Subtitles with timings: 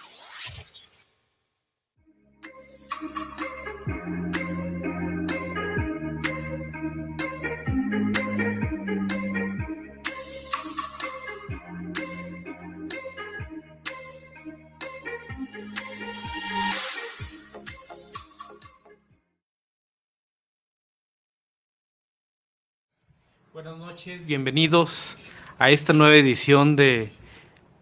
[23.63, 25.19] Buenas noches, bienvenidos
[25.59, 27.11] a esta nueva edición de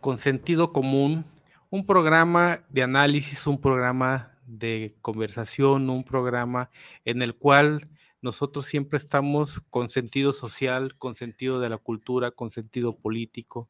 [0.01, 1.23] Con Sentido Común,
[1.69, 6.69] un programa de análisis, un programa de conversación, un programa
[7.05, 7.87] en el cual
[8.21, 13.69] nosotros siempre estamos con sentido social, con sentido de la cultura, con sentido político,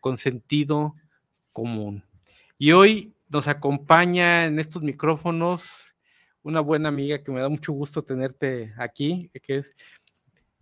[0.00, 0.94] con sentido
[1.52, 2.02] común.
[2.56, 5.92] Y hoy nos acompaña en estos micrófonos
[6.42, 9.74] una buena amiga que me da mucho gusto tenerte aquí, que es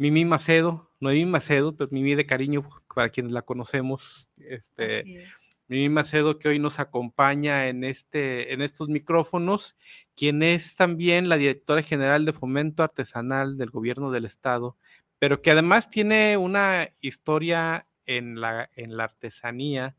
[0.00, 4.30] Mimi Macedo, Noemí Macedo, pero Mimi de cariño para quienes la conocemos.
[4.38, 5.26] Este,
[5.68, 9.76] Mimi Macedo que hoy nos acompaña en, este, en estos micrófonos,
[10.16, 14.78] quien es también la directora general de Fomento Artesanal del Gobierno del Estado,
[15.18, 19.96] pero que además tiene una historia en la, en la artesanía,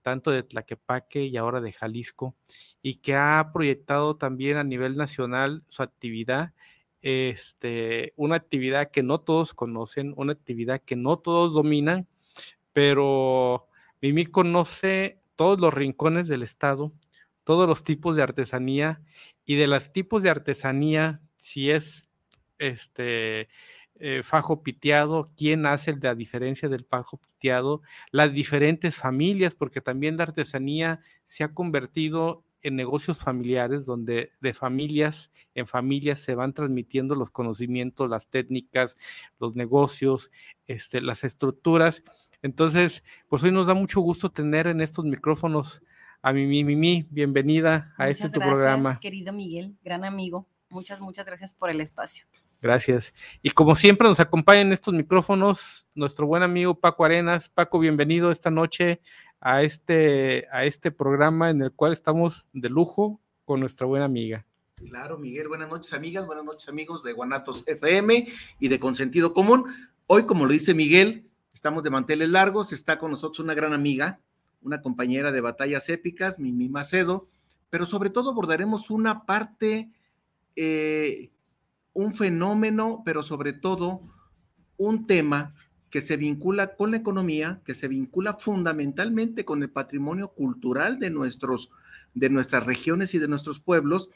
[0.00, 2.34] tanto de Tlaquepaque y ahora de Jalisco,
[2.80, 6.54] y que ha proyectado también a nivel nacional su actividad
[7.02, 12.08] este, una actividad que no todos conocen, una actividad que no todos dominan,
[12.72, 13.68] pero
[14.00, 16.92] Mimi conoce todos los rincones del estado,
[17.44, 19.02] todos los tipos de artesanía
[19.44, 22.08] y de los tipos de artesanía, si es
[22.58, 23.48] este
[23.96, 30.16] eh, fajo piteado, quién hace la diferencia del fajo piteado, las diferentes familias, porque también
[30.16, 36.52] la artesanía se ha convertido en negocios familiares, donde de familias en familias se van
[36.52, 38.96] transmitiendo los conocimientos, las técnicas,
[39.38, 40.30] los negocios,
[40.66, 42.02] este, las estructuras.
[42.42, 45.82] Entonces, pues hoy nos da mucho gusto tener en estos micrófonos
[46.22, 46.64] a Mimi.
[46.64, 48.98] Mimi, bienvenida a este tu programa.
[49.00, 50.46] Querido Miguel, gran amigo.
[50.70, 52.26] Muchas, muchas gracias por el espacio.
[52.60, 53.12] Gracias.
[53.42, 57.48] Y como siempre nos acompaña en estos micrófonos nuestro buen amigo Paco Arenas.
[57.48, 59.00] Paco, bienvenido esta noche
[59.42, 64.46] a este, a este programa en el cual estamos de lujo con nuestra buena amiga.
[64.76, 68.28] Claro, Miguel, buenas noches amigas, buenas noches amigos de Guanatos FM
[68.60, 69.64] y de Consentido Común.
[70.06, 74.20] Hoy, como lo dice Miguel, estamos de manteles largos, está con nosotros una gran amiga,
[74.62, 77.28] una compañera de batallas épicas, Mimi Macedo,
[77.68, 79.90] pero sobre todo abordaremos una parte,
[80.54, 81.32] eh,
[81.92, 84.02] un fenómeno, pero sobre todo
[84.76, 85.54] un tema
[85.92, 91.10] que se vincula con la economía, que se vincula fundamentalmente con el patrimonio cultural de,
[91.10, 91.70] nuestros,
[92.14, 94.08] de nuestras regiones y de nuestros pueblos,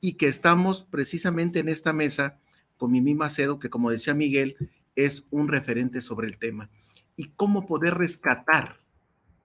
[0.00, 2.38] y que estamos precisamente en esta mesa
[2.76, 4.56] con Mimi Macedo, que como decía Miguel,
[4.94, 6.70] es un referente sobre el tema.
[7.16, 8.78] Y cómo poder rescatar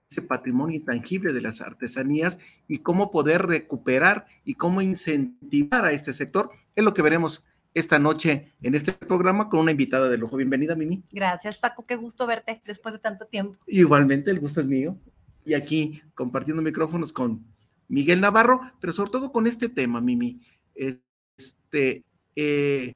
[0.08, 6.12] ese patrimonio intangible de las artesanías y cómo poder recuperar y cómo incentivar a este
[6.12, 7.44] sector, es lo que veremos
[7.74, 10.36] esta noche en este programa con una invitada de lujo.
[10.36, 11.02] Bienvenida, Mimi.
[11.12, 11.86] Gracias, Paco.
[11.86, 13.58] Qué gusto verte después de tanto tiempo.
[13.66, 14.98] Igualmente, el gusto es mío.
[15.44, 17.44] Y aquí compartiendo micrófonos con
[17.88, 20.40] Miguel Navarro, pero sobre todo con este tema, Mimi.
[20.74, 22.04] Este,
[22.36, 22.94] eh,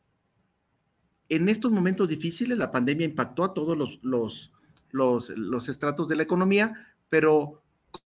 [1.28, 4.52] en estos momentos difíciles, la pandemia impactó a todos los, los,
[4.90, 6.74] los, los estratos de la economía,
[7.08, 7.62] pero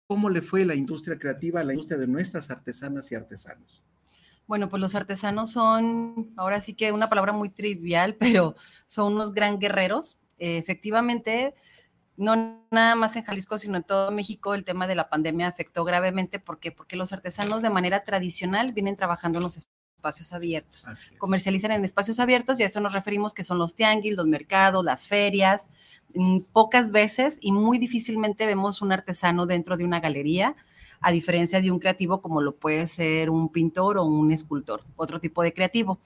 [0.07, 3.83] ¿cómo le fue la industria creativa, a la industria de nuestras artesanas y artesanos?
[4.53, 8.53] Bueno, pues los artesanos son, ahora sí que una palabra muy trivial, pero
[8.85, 10.15] son unos gran guerreros.
[10.37, 11.55] Eh, efectivamente,
[12.17, 15.83] no nada más en Jalisco, sino en todo México, el tema de la pandemia afectó
[15.83, 16.37] gravemente.
[16.37, 16.71] ¿Por qué?
[16.71, 20.87] Porque los artesanos de manera tradicional vienen trabajando en los espacios abiertos.
[21.17, 24.85] Comercializan en espacios abiertos y a eso nos referimos que son los tianguis, los mercados,
[24.85, 25.65] las ferias.
[26.13, 30.55] Mm, pocas veces y muy difícilmente vemos un artesano dentro de una galería
[31.03, 35.19] a diferencia de un creativo como lo puede ser un pintor o un escultor, otro
[35.19, 35.99] tipo de creativo.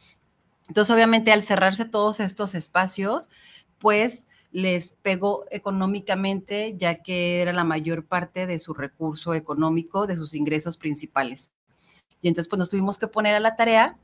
[0.67, 3.29] Entonces, obviamente, al cerrarse todos estos espacios,
[3.77, 10.15] pues les pegó económicamente, ya que era la mayor parte de su recurso económico, de
[10.15, 11.51] sus ingresos principales.
[12.21, 13.99] Y entonces, pues nos tuvimos que poner a la tarea.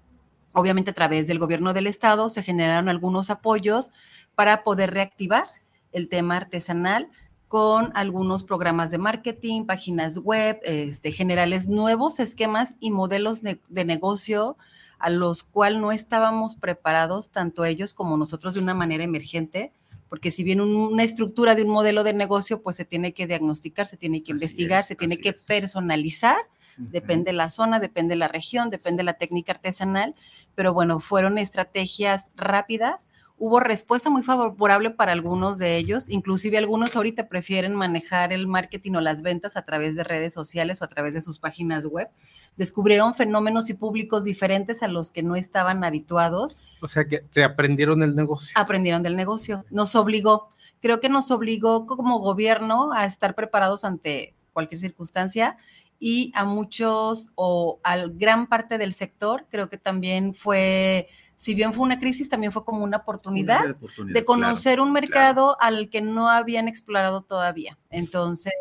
[0.54, 3.90] Obviamente, a través del gobierno del estado se generaron algunos apoyos
[4.36, 5.48] para poder reactivar
[5.92, 7.10] el tema artesanal
[7.54, 13.86] con algunos programas de marketing, páginas web, este, generales nuevos esquemas y modelos de, de
[13.86, 14.58] negocio
[14.98, 19.72] a los cuales no estábamos preparados, tanto ellos como nosotros, de una manera emergente,
[20.10, 23.86] porque si bien una estructura de un modelo de negocio, pues se tiene que diagnosticar,
[23.86, 26.38] se tiene que investigar, se tiene que personalizar,
[26.78, 30.16] depende de la zona, depende de la región, depende de la técnica artesanal,
[30.56, 33.06] pero bueno, fueron estrategias rápidas
[33.44, 38.94] hubo respuesta muy favorable para algunos de ellos, inclusive algunos ahorita prefieren manejar el marketing
[38.94, 42.08] o las ventas a través de redes sociales o a través de sus páginas web.
[42.56, 46.58] Descubrieron fenómenos y públicos diferentes a los que no estaban habituados.
[46.82, 48.54] O sea que reaprendieron el negocio.
[48.56, 49.66] Aprendieron del negocio.
[49.70, 55.58] Nos obligó, creo que nos obligó como gobierno a estar preparados ante cualquier circunstancia
[56.00, 61.10] y a muchos o a gran parte del sector creo que también fue
[61.44, 65.90] si bien fue una crisis, también fue como una oportunidad, de, conocer un mercado al
[65.90, 67.78] que no habían explorado todavía.
[67.90, 68.54] Entonces,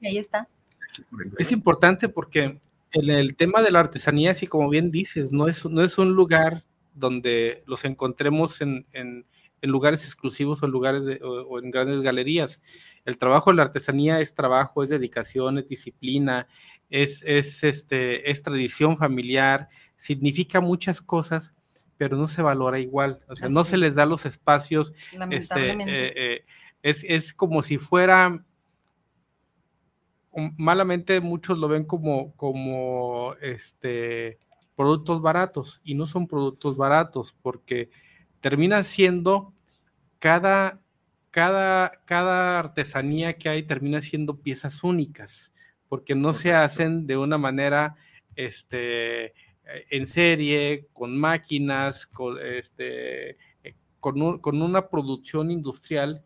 [0.00, 0.48] ahí está.
[1.36, 2.60] Es importante porque
[2.92, 6.12] en el tema de la artesanía, así como bien dices, no es, no es un
[6.12, 6.64] lugar
[6.94, 8.86] donde los encontremos en,
[9.60, 12.62] lugares exclusivos o, lugares o, en grandes galerías.
[13.04, 16.46] El trabajo de la artesanía es trabajo, es dedicación, es disciplina,
[16.90, 21.55] es, es, este, es tradición familiar, significa muchas cosas
[21.96, 24.92] pero no se valora igual, o sea, no se les da los espacios,
[25.30, 26.44] este, eh, eh,
[26.82, 28.44] es, es, como si fuera,
[30.56, 34.38] malamente muchos lo ven como, como este,
[34.74, 37.90] productos baratos y no son productos baratos porque
[38.40, 39.54] termina siendo
[40.18, 40.80] cada,
[41.30, 45.52] cada, cada artesanía que hay termina siendo piezas únicas
[45.88, 47.96] porque no se hacen de una manera,
[48.34, 49.34] este,
[49.90, 53.30] en serie, con máquinas, con, este,
[53.62, 54.22] eh, con,
[54.62, 56.24] una producción industrial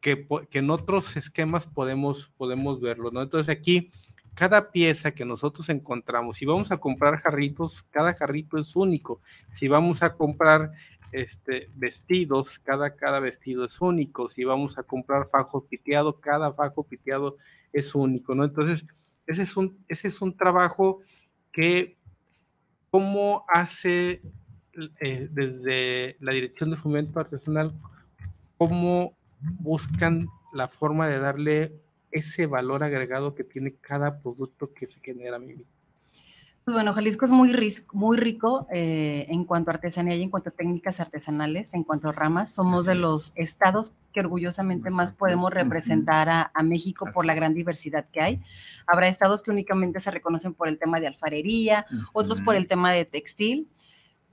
[0.00, 3.22] que, en otros esquemas podemos, podemos verlo, ¿no?
[3.22, 3.90] Entonces aquí,
[4.34, 9.20] cada pieza que nosotros encontramos, si vamos a comprar jarritos, cada jarrito es único.
[9.52, 10.72] Si vamos a comprar
[11.12, 14.28] este, vestidos, cada, cada vestido es único.
[14.28, 17.36] Si vamos a comprar fajo piteado, cada fajo piteado
[17.72, 18.44] es único, ¿no?
[18.44, 18.84] Entonces,
[19.26, 21.00] ese es un, ese es un trabajo
[21.52, 21.96] que
[22.94, 24.22] ¿Cómo hace
[25.00, 27.74] eh, desde la Dirección de Fomento Artesanal,
[28.56, 31.72] cómo buscan la forma de darle
[32.12, 35.66] ese valor agregado que tiene cada producto que se genera, Mimi?
[36.64, 37.54] Pues bueno, Jalisco es muy,
[37.92, 42.08] muy rico eh, en cuanto a artesanía y en cuanto a técnicas artesanales, en cuanto
[42.08, 42.54] a ramas.
[42.54, 48.06] Somos de los estados que orgullosamente más podemos representar a, México por la gran diversidad
[48.10, 48.42] que hay.
[48.86, 51.84] Habrá estados que únicamente se reconocen por el tema de alfarería,
[52.14, 53.68] otros por el tema de textil,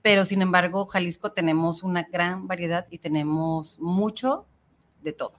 [0.00, 4.46] pero sin embargo, Jalisco tenemos una gran variedad y tenemos mucho
[5.02, 5.34] de todo.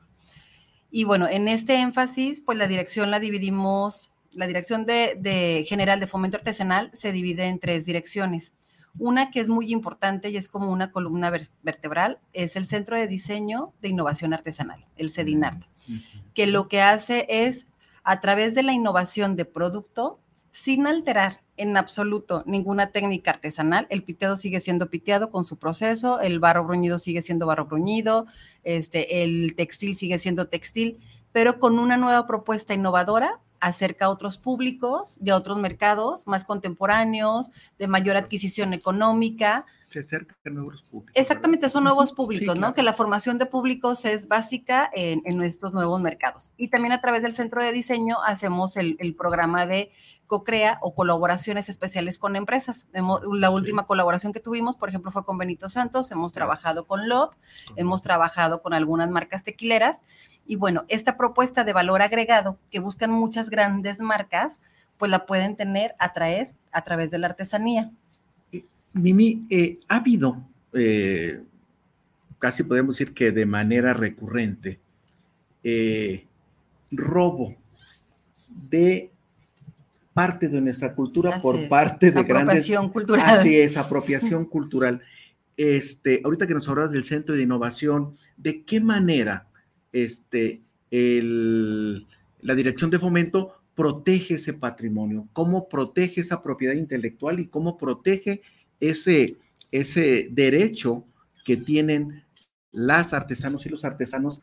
[0.92, 6.08] Y bueno, en este énfasis, pues la dirección la dividimos la Dirección de, General de
[6.08, 8.54] Fomento Artesanal se divide en tres direcciones.
[9.00, 11.32] Una que es muy importante y es como una columna
[11.64, 15.64] vertebral es el Centro de Diseño de Innovación Artesanal, el CEDINART,
[16.36, 17.68] que lo que hace es,
[18.04, 20.20] a través de la innovación de producto,
[20.52, 26.20] sin alterar en absoluto ninguna técnica artesanal, el piteado sigue siendo piteado con su proceso,
[26.20, 28.28] el barro bruñido sigue siendo barro bruñido,
[28.64, 31.00] este, el textil sigue siendo textil,
[31.32, 37.50] pero con una nueva propuesta innovadora acerca a otros públicos, de otros mercados más contemporáneos,
[37.80, 39.66] de mayor adquisición económica.
[39.88, 41.14] Se acerca a nuevos públicos.
[41.16, 42.74] Exactamente, son nuevos públicos, ¿no?
[42.74, 46.52] Que la formación de públicos es básica en, en, nuestros nuevos mercados.
[46.58, 49.92] Y también a través del centro de diseño hacemos el, el programa de
[50.34, 52.88] co-crea o colaboraciones especiales con empresas.
[53.34, 57.36] La última colaboración que tuvimos, por ejemplo, fue con Benito Santos, hemos trabajado con LOB,
[57.76, 60.02] hemos trabajado con algunas marcas tequileras
[60.48, 64.60] y bueno, esta propuesta de valor agregado que buscan muchas grandes marcas,
[64.98, 67.92] pues la pueden tener a través, a través de la artesanía.
[68.52, 70.42] Eh, Mimi, eh, ha habido,
[70.74, 71.44] eh,
[72.40, 74.80] casi podemos decir que de manera recurrente,
[76.90, 77.56] robo
[78.50, 79.13] de
[80.14, 82.56] parte de nuestra cultura por parte de grandes.
[82.56, 83.26] Apropiación cultural.
[83.26, 85.02] Así es, apropiación cultural.
[85.58, 89.48] Este, ahorita que nos hablas del centro de innovación, ¿de qué manera
[89.92, 95.28] este, la dirección de fomento protege ese patrimonio?
[95.34, 98.42] ¿Cómo protege esa propiedad intelectual y cómo protege
[98.80, 99.38] ese,
[99.72, 101.06] ese derecho
[101.44, 102.24] que tienen
[102.72, 104.42] las artesanos y los artesanos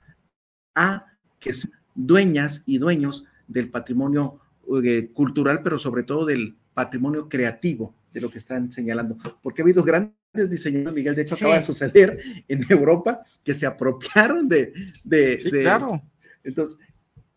[0.75, 1.07] a
[1.39, 4.40] que sean dueñas y dueños del patrimonio
[4.83, 9.65] eh, cultural, pero sobre todo del patrimonio creativo de lo que están señalando, porque ha
[9.65, 10.15] habido grandes
[10.51, 14.73] diseñadores, Miguel, de hecho acaba de suceder en Europa, que se apropiaron de,
[15.05, 16.03] de, claro.
[16.43, 16.79] Entonces,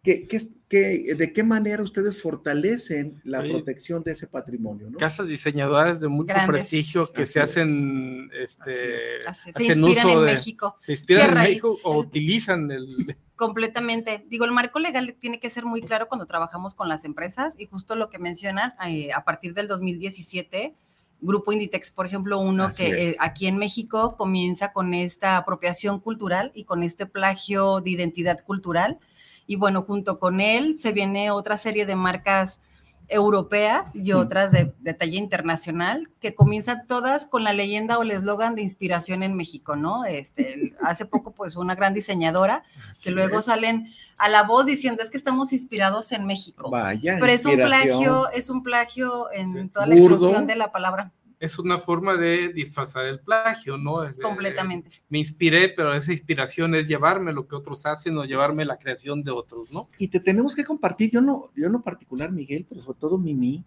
[0.02, 4.90] ¿qué, qué, qué, de qué manera ustedes fortalecen la Oye, protección de ese patrimonio?
[4.90, 4.98] ¿no?
[4.98, 6.62] Casas diseñadoras de mucho Grandes.
[6.62, 7.46] prestigio que Así se es.
[7.46, 8.98] hacen, Así este,
[9.28, 10.76] Así, se hacen inspiran uso en de- México.
[10.86, 14.26] se inspiran en Sierra y- México o el- utilizan el, Completamente.
[14.30, 17.66] Digo, el marco legal tiene que ser muy claro cuando trabajamos con las empresas y
[17.66, 20.74] justo lo que mencionan, eh, a partir del 2017,
[21.20, 26.00] Grupo Inditex, por ejemplo, uno Así que eh, aquí en México comienza con esta apropiación
[26.00, 28.98] cultural y con este plagio de identidad cultural.
[29.46, 32.62] Y bueno, junto con él se viene otra serie de marcas
[33.10, 34.18] europeas y Mm.
[34.18, 38.62] otras de, de talla internacional que comienzan todas con la leyenda o el eslogan de
[38.62, 40.06] inspiración en México, ¿no?
[40.06, 43.46] Este, hace poco pues una gran diseñadora Así que luego es.
[43.46, 46.70] salen a la voz diciendo es que estamos inspirados en México.
[46.70, 49.70] Vaya, Pero es un plagio, es un plagio en Sí.
[49.70, 50.16] toda la Burdo.
[50.16, 51.12] extensión de la palabra,
[51.44, 54.06] es una forma de disfrazar el plagio, ¿no?
[54.06, 55.02] Eh, completamente.
[55.10, 59.26] me inspiré, pero esa inspiración es llevarme lo que otros hacen o llevarme la creación
[59.26, 59.90] de otros, ¿no?
[59.98, 63.62] y te tenemos que compartir, yo no, yo no particular, Miguel, pero sobre todo Mimi,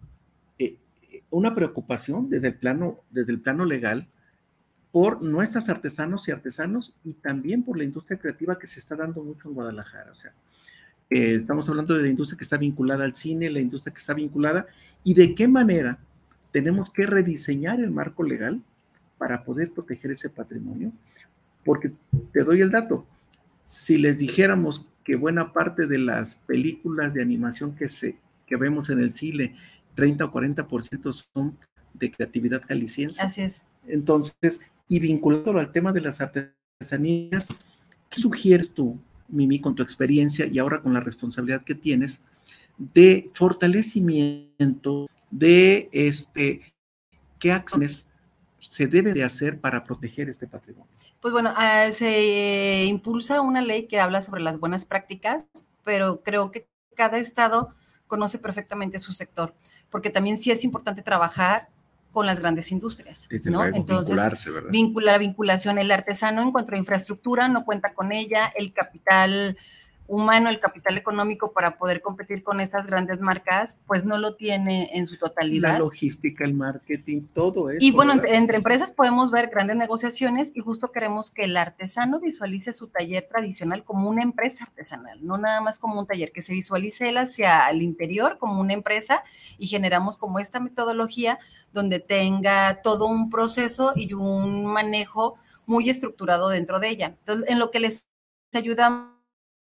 [0.57, 0.77] eh,
[1.11, 4.07] eh, una preocupación desde el plano, desde el plano legal
[4.91, 9.23] por nuestros artesanos y artesanos y también por la industria creativa que se está dando
[9.23, 10.13] mucho en Guadalajara.
[10.13, 10.33] O sea,
[11.11, 14.15] eh, estamos hablando de la industria que está vinculada al cine, la industria que está
[14.15, 14.65] vinculada
[15.03, 15.99] y de qué manera
[16.57, 18.63] tenemos que rediseñar el marco legal
[19.19, 20.91] para poder proteger ese patrimonio.
[21.63, 21.91] Porque
[22.33, 23.05] te doy el dato,
[23.61, 28.89] si les dijéramos que buena parte de las películas de animación que, se, que vemos
[28.89, 29.55] en el cine,
[29.93, 31.55] 30 o 40% son
[31.93, 33.21] de creatividad jalisciense.
[33.21, 33.61] Así es.
[33.85, 37.49] Entonces, y vinculado al tema de las artesanías,
[38.09, 42.23] ¿qué sugieres tú, Mimi, con tu experiencia y ahora con la responsabilidad que tienes
[42.79, 46.73] de fortalecimiento de este,
[47.39, 48.07] qué acciones
[48.59, 50.91] se debe de hacer para proteger este patrimonio?
[51.21, 55.43] Pues bueno, ah, se impulsa una ley que habla sobre las buenas prácticas,
[55.83, 57.73] pero creo que cada estado
[58.07, 59.53] conoce perfectamente su sector,
[59.89, 61.69] porque también sí es importante trabajar
[62.11, 63.63] con las grandes industrias, Desde ¿no?
[63.65, 64.71] Entonces, vincularse, ¿verdad?
[64.71, 69.57] vincula la vinculación, el artesano en cuanto a infraestructura no cuenta con ella, el capital
[70.07, 74.89] humano, el capital económico para poder competir con estas grandes marcas, pues no lo tiene
[74.93, 75.79] en su la totalidad.
[75.79, 77.79] logística, el marketing, todo eso.
[77.81, 78.35] Y bueno, ¿verdad?
[78.35, 83.27] entre, empresas podemos ver grandes negociaciones y justo queremos que el artesano visualice su taller
[83.29, 87.17] tradicional como una empresa artesanal, no nada más como un taller, que se visualice él
[87.17, 89.23] hacia el interior como una empresa
[89.57, 91.37] y generamos como esta metodología
[91.73, 95.35] donde tenga todo un proceso y un manejo
[95.65, 97.15] muy estructurado dentro de ella.
[97.19, 98.05] Entonces, en lo que les
[98.53, 99.16] ayudamos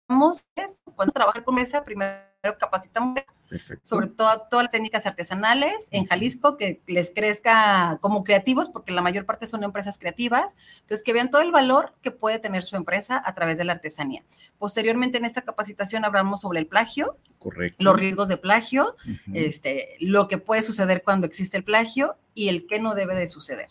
[0.06, 2.20] cuando trabajar con esa, primero
[2.58, 3.86] capacitamos Perfecto.
[3.86, 9.00] sobre todo todas las técnicas artesanales en Jalisco, que les crezca como creativos, porque la
[9.00, 12.76] mayor parte son empresas creativas, entonces que vean todo el valor que puede tener su
[12.76, 14.24] empresa a través de la artesanía.
[14.58, 17.82] Posteriormente en esta capacitación hablamos sobre el plagio, Correcto.
[17.82, 19.32] los riesgos de plagio, Ujú.
[19.34, 23.28] este, lo que puede suceder cuando existe el plagio y el que no debe de
[23.28, 23.68] suceder.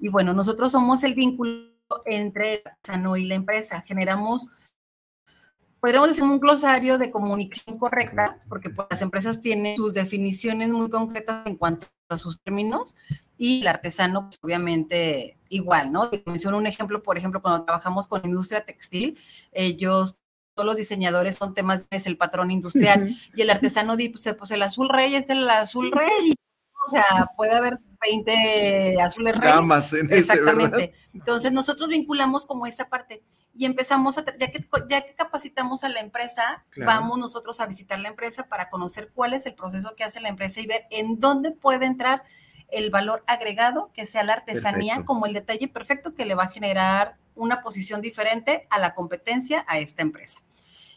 [0.00, 1.70] Y bueno, nosotros somos el vínculo
[2.04, 4.48] entre el artesano y la empresa, generamos
[5.80, 10.90] podríamos decir un glosario de comunicación correcta, porque pues, las empresas tienen sus definiciones muy
[10.90, 12.96] concretas en cuanto a sus términos
[13.36, 16.08] y el artesano, pues, obviamente, igual, ¿no?
[16.08, 19.18] Te menciono un ejemplo, por ejemplo, cuando trabajamos con la industria textil,
[19.52, 20.18] ellos,
[20.54, 24.62] todos los diseñadores son temas, es el patrón industrial, y el artesano dice, pues el
[24.62, 26.34] azul rey es el azul rey,
[26.84, 30.12] o sea, puede haber 20 azules rey, Gamas en.
[30.12, 30.92] Exactamente.
[31.14, 33.22] Entonces nosotros vinculamos como esa parte
[33.54, 36.90] y empezamos a, ya que, ya que capacitamos a la empresa, Claro.
[37.00, 40.28] vamos nosotros a visitar la empresa para conocer cuál es el proceso que hace la
[40.28, 42.22] empresa y ver en dónde puede entrar
[42.70, 45.06] el valor agregado que sea la artesanía Perfecto.
[45.06, 49.64] como el detalle perfecto que le va a generar una posición diferente a la competencia
[49.68, 50.40] a esta empresa.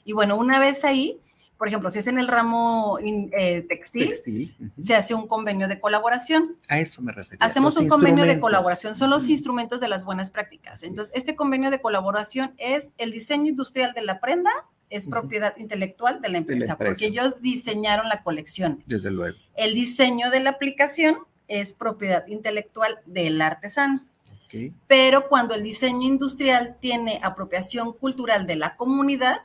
[0.03, 1.21] Y bueno, una vez ahí,
[1.61, 4.55] por ejemplo, si es en el ramo in- eh, textil, Textil.
[4.59, 4.83] ujú.
[4.83, 6.55] se hace un convenio de colaboración.
[6.67, 7.37] A eso me refería.
[7.45, 9.33] Hacemos los un convenio de colaboración, son los Ujú.
[9.33, 10.79] instrumentos de las buenas prácticas.
[10.79, 14.49] Así Entonces, este convenio de colaboración es el diseño industrial de la prenda,
[14.89, 15.11] es Ujú.
[15.11, 16.77] propiedad intelectual de la empresa, empresa.
[16.77, 18.81] porque ellos diseñaron la colección.
[18.87, 19.37] Desde luego.
[19.53, 21.15] El diseño de la aplicación
[21.47, 24.01] es propiedad intelectual del artesano.
[24.45, 24.73] Ok.
[24.87, 29.41] Pero cuando el diseño industrial tiene apropiación cultural de la comunidad,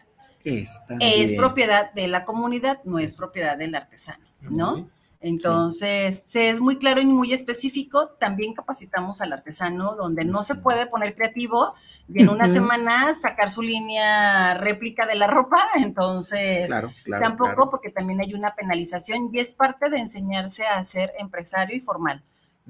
[1.00, 4.88] Es propiedad de la comunidad, no es propiedad del artesano, ¿no?
[5.21, 8.11] Entonces, se es muy claro y muy específico.
[8.21, 11.75] También capacitamos al artesano, donde no se puede poner creativo
[12.09, 15.57] y en una semana sacar su línea réplica de la ropa.
[15.76, 17.23] Entonces, Claro, claro.
[17.23, 17.71] tampoco, claro.
[17.71, 22.23] porque también hay una penalización y es parte de enseñarse a ser empresario y formal.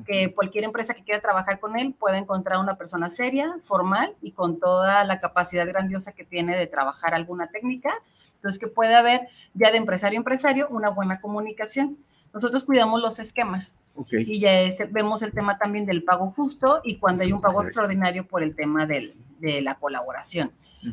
[0.04, 4.32] Que cualquier empresa que quiera trabajar con él puede encontrar una persona seria, formal y
[4.32, 7.94] con toda la capacidad grandiosa que tiene de trabajar alguna técnica.
[8.34, 11.96] Entonces, que puede haber ya de empresario a empresario una buena comunicación.
[12.34, 13.76] Nosotros cuidamos los esquemas
[14.10, 14.50] y ya
[14.90, 18.54] vemos el tema también del pago justo y cuando hay un pago extraordinario por el
[18.54, 20.52] tema del, de la colaboración.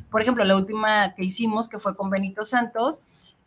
[0.10, 3.02] Por ejemplo, la última que hicimos, que fue con Benito Santos,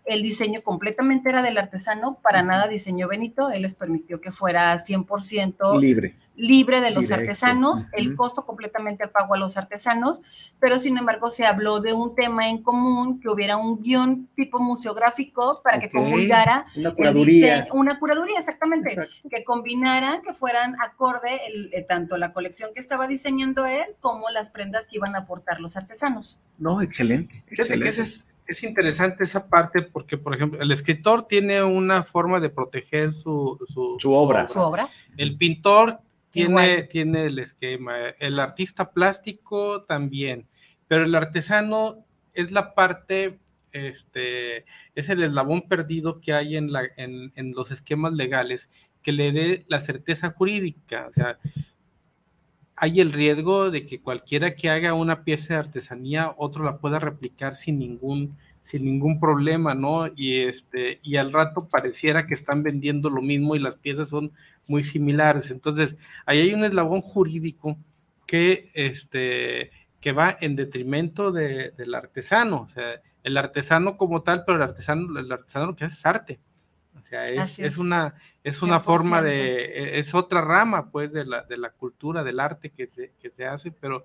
[0.07, 4.75] el diseño completamente era del artesano, para nada diseñó Benito, él les permitió que fuera
[4.79, 10.23] 100% libre, libre de los artesanos, el costo completamente al pago a los artesanos,
[10.61, 14.61] pero sin embargo se habló de un tema en común, que hubiera un guion tipo
[14.61, 18.97] museográfico para que combinara una curaduría, una curaduría exactamente,
[19.29, 24.31] que combinara, que fueran acorde el, eh, tanto la colección que estaba diseñando él como
[24.31, 26.41] las prendas que iban a aportar los artesanos.
[26.59, 27.43] No, excelente.
[27.49, 33.12] excelente es interesante esa parte porque, por ejemplo, el escritor tiene una forma de proteger
[33.12, 34.49] su, su, obra.
[34.49, 34.88] su obra.
[35.17, 36.00] El pintor
[36.31, 40.47] tiene, tiene el esquema, el artista plástico también,
[40.88, 43.38] pero el artesano es la parte,
[43.73, 48.69] este, es el eslabón perdido que hay en, la, en, en los esquemas legales
[49.03, 51.07] que le dé la certeza jurídica.
[51.09, 51.38] O sea,
[52.76, 56.99] hay el riesgo de que cualquiera que haga una pieza de artesanía, otro la pueda
[56.99, 60.09] replicar sin ningún, sin ningún problema, ¿no?
[60.14, 64.33] Y, este, y al rato pareciera que están vendiendo lo mismo y las piezas son
[64.66, 65.50] muy similares.
[65.50, 67.78] Entonces, ahí hay un eslabón jurídico
[68.26, 74.56] que, este, que va en detrimento del artesano, o sea, el artesano como tal, pero
[74.56, 76.40] el artesano, el artesano lo que hace es arte.
[77.07, 81.57] Sea, es, una, es una forma de, e, es otra rama, pues, de la, de
[81.57, 84.05] la cultura, del arte que se, que se hace, pero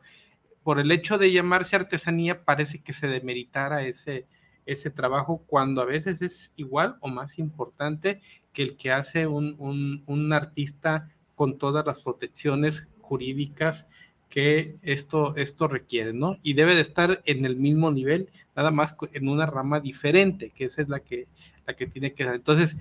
[0.62, 4.28] por el hecho de llamarse artesanía parece que se demeritara ese,
[4.68, 8.22] ese trabajo cuando a veces es igual o más importante
[8.54, 13.88] que el que hace un, un, un artista con todas las protecciones jurídicas
[14.32, 16.38] que esto, esto requiere, ¿no?
[16.42, 20.66] Y debe de estar en el mismo nivel, nada más en una rama diferente, que
[20.66, 21.28] esa es la que,
[21.68, 22.34] la que tiene que dar.
[22.34, 22.78] Entonces,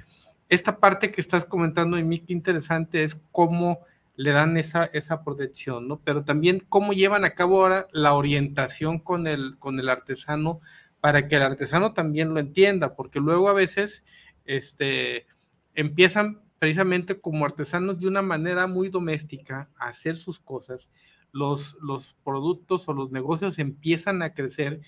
[0.49, 3.81] esta parte que estás comentando, y qué interesante es cómo
[4.17, 6.01] le dan esa, esa protección, ¿no?
[6.03, 10.61] Pero también cómo llevan a cabo ahora la orientación con el, con el artesano
[11.01, 14.05] para que el artesano también lo entienda, porque luego a veces
[14.45, 15.27] este,
[15.75, 20.89] empiezan precisamente como artesanos de una manera muy doméstica a hacer sus cosas
[21.33, 24.81] los, los productos o los negocios empiezan a crecer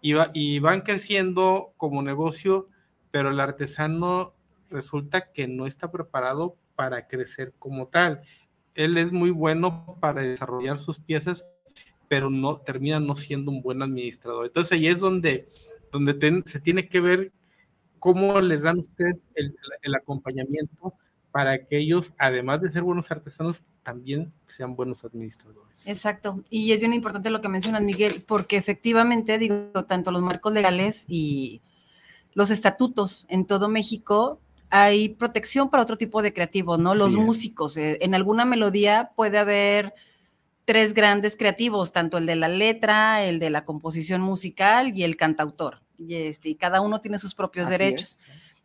[0.00, 2.68] y, y van creciendo como negocio,
[3.10, 4.34] pero el artesano
[4.70, 8.22] resulta que no está preparado para crecer como tal.
[8.74, 11.44] Él es muy bueno para desarrollar sus piezas,
[12.08, 14.46] pero no termina no siendo un buen administrador.
[14.46, 15.48] Entonces ahí es donde,
[15.92, 17.32] donde se tiene que ver
[17.98, 20.94] cómo les dan ustedes el acompañamiento
[21.30, 25.86] para que ellos, además de ser buenos artesanos, también sean buenos administradores.
[25.86, 26.42] Exacto.
[26.50, 31.04] Y es bien importante lo que mencionas, Miguel, porque efectivamente, digo, tanto los marcos legales
[31.08, 31.60] y
[32.34, 34.40] los estatutos en todo México,
[34.70, 36.94] hay protección para otro tipo de creativos, ¿no?
[36.94, 37.76] Los músicos.
[37.76, 39.94] Eh, en alguna melodía puede haber
[40.64, 45.16] tres grandes creativos, tanto el de la letra, el de la composición musical y el
[45.16, 45.82] cantautor.
[45.98, 48.20] Y, este, y cada uno tiene sus propios derechos.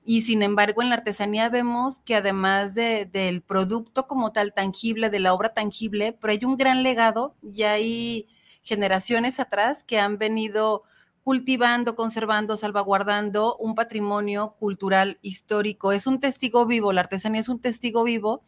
[0.07, 5.19] Y sin embargo, en la artesanía vemos que además del producto como tal tangible, de
[5.19, 8.27] la obra tangible, pero hay un gran legado y hay
[8.61, 10.83] generaciones atrás que han venido
[11.23, 15.91] cultivando, conservando, salvaguardando un patrimonio cultural histórico.
[15.91, 18.43] Es un testigo vivo, la artesanía es un testigo vivo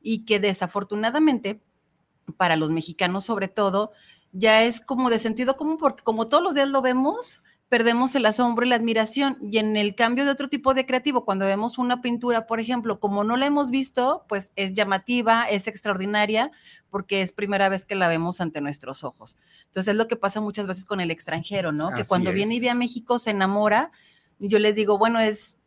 [0.00, 1.60] y que desafortunadamente,
[2.38, 3.92] para los mexicanos sobre todo,
[4.32, 7.42] ya es como de sentido común, porque como todos los días lo vemos,
[7.74, 9.36] perdemos el asombro y la admiración.
[9.50, 13.00] Y en el cambio de otro tipo de creativo, cuando vemos una pintura, por ejemplo,
[13.00, 16.52] como no la hemos visto, pues es llamativa, es extraordinaria,
[16.88, 19.36] porque es primera vez que la vemos ante nuestros ojos.
[19.64, 21.92] Entonces es lo que pasa muchas veces con el extranjero, ¿no?
[21.92, 23.90] que cuando viene y ve a México se enamora.
[24.38, 25.58] Yo les digo, bueno, es,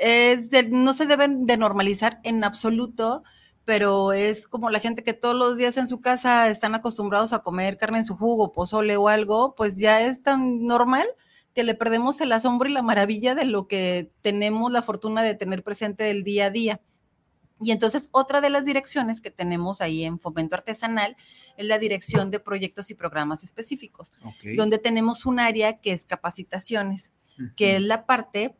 [0.00, 3.24] es no se deben de normalizar en absoluto
[3.64, 7.38] pero es como la gente que todos los días en su casa están acostumbrados a
[7.38, 11.06] comer carne en su jugo, pozole o algo, pues ya es tan normal
[11.54, 15.34] que le perdemos el asombro y la maravilla de lo que tenemos la fortuna de
[15.34, 16.80] tener presente del día a día.
[17.60, 21.16] Y entonces otra de las direcciones que tenemos ahí en Fomento Artesanal
[21.56, 24.12] es la dirección de proyectos y programas específicos,
[24.56, 27.12] donde tenemos un área que es capacitaciones,
[27.56, 28.56] que es la parte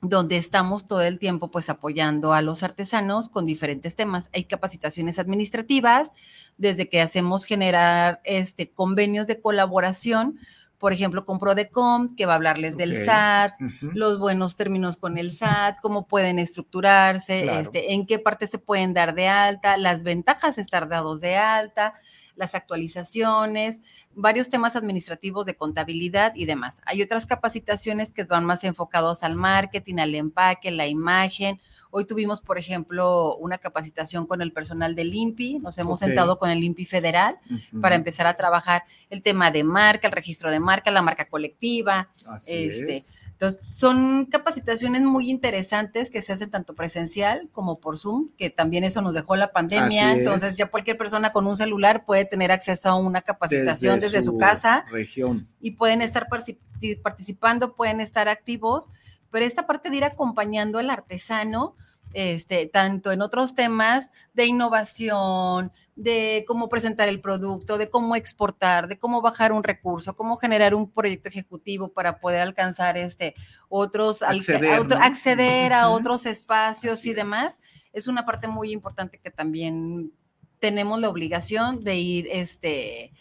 [0.00, 4.30] donde estamos todo el tiempo pues apoyando a los artesanos con diferentes temas.
[4.32, 6.12] Hay capacitaciones administrativas,
[6.56, 10.38] desde que hacemos generar este convenios de colaboración
[10.78, 13.04] por ejemplo, con Prodecom, que va a hablarles del.
[13.04, 13.54] SAT,
[13.94, 17.60] los buenos términos con el SAT, cómo pueden estructurarse, Claro.
[17.60, 21.36] este, en qué parte se pueden dar de alta, las ventajas de estar dados de
[21.36, 21.94] alta,
[22.38, 23.80] las actualizaciones,
[24.14, 26.80] varios temas administrativos de contabilidad y demás.
[26.86, 31.60] Hay otras capacitaciones que van más enfocados al marketing, al empaque, la imagen.
[31.90, 36.50] Hoy tuvimos, por ejemplo, una capacitación con el personal del INPI, nos hemos sentado con
[36.50, 37.38] el INPI federal
[37.80, 42.10] para empezar a trabajar el tema de marca, el registro de marca, la marca colectiva,
[42.26, 43.18] Así este, es.
[43.40, 48.82] Entonces, son capacitaciones muy interesantes que se hacen tanto presencial como por Zoom, que también
[48.82, 50.10] eso nos dejó la pandemia.
[50.10, 50.56] Entonces, es.
[50.56, 54.86] ya cualquier persona con un celular puede tener acceso a una capacitación desde, su, casa
[54.90, 55.46] región.
[55.60, 56.26] y pueden estar
[57.00, 58.90] participando, pueden estar activos.
[59.30, 61.76] Pero esta parte de ir acompañando al artesano,
[62.14, 68.88] este, tanto en otros temas de innovación, de cómo presentar el producto, de cómo exportar,
[68.88, 73.34] de cómo bajar un recurso, cómo generar un proyecto ejecutivo para poder alcanzar este
[73.68, 75.04] otros Acceder, a otro- ¿no?
[75.04, 75.98] acceder a Ujú.
[75.98, 77.16] otros espacios Así y es.
[77.16, 77.58] demás.
[77.92, 80.12] Es una parte muy importante que también
[80.60, 83.12] tenemos la obligación de ir este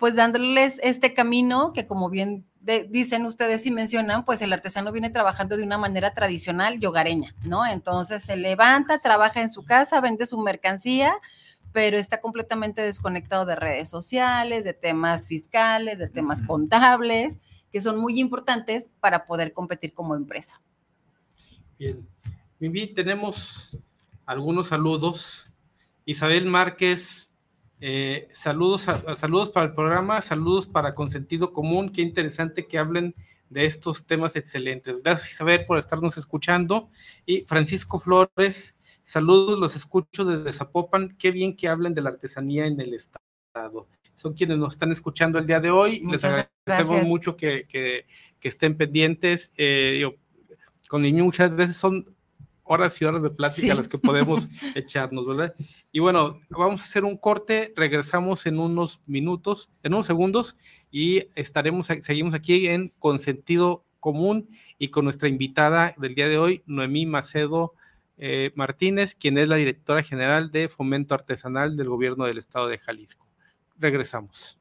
[0.00, 4.90] pues dándoles este camino que como bien de- dicen ustedes y mencionan, pues el artesano
[4.92, 7.64] viene trabajando de una manera tradicional y hogareña, ¿no?
[7.66, 11.14] Entonces se levanta, trabaja en su casa, vende su mercancía,
[11.72, 17.38] pero está completamente desconectado de redes sociales, de temas fiscales, de temas contables,
[17.70, 20.60] que son muy importantes para poder competir como empresa.
[21.78, 22.06] Bien.
[22.58, 23.78] Mimi, tenemos
[24.26, 25.50] algunos saludos.
[26.04, 27.29] Isabel Márquez,
[27.80, 31.90] eh, saludos, a- saludos para el programa, saludos para Consentido Común.
[31.90, 33.14] Qué interesante que hablen
[33.48, 35.02] de estos temas excelentes.
[35.02, 36.90] Gracias Isabel por estarnos escuchando.
[37.26, 41.16] Y Francisco Flores, saludos, los escucho desde Zapopan.
[41.18, 43.88] Qué bien que hablen de la artesanía en el estado.
[44.14, 46.00] Son quienes nos están escuchando el día de hoy.
[46.10, 47.06] Les agradecemos gracias.
[47.06, 48.06] mucho que, que-
[48.38, 49.50] que estén pendientes.
[49.56, 50.14] Eh, yo-
[50.88, 52.14] con muchas veces son
[52.72, 53.76] horas y horas de plática Sí.
[53.76, 55.54] las que podemos echarnos, ¿verdad?
[55.90, 60.56] Y bueno, vamos a hacer un corte, regresamos en unos minutos, en unos segundos,
[60.88, 66.62] y estaremos, seguimos aquí en Consentido Común y con nuestra invitada del día de hoy,
[66.66, 67.74] Noemí Macedo
[68.18, 72.78] eh, Martínez, quien es la directora general de Fomento Artesanal del Gobierno del Estado de
[72.78, 73.26] Jalisco.
[73.78, 74.59] Regresamos.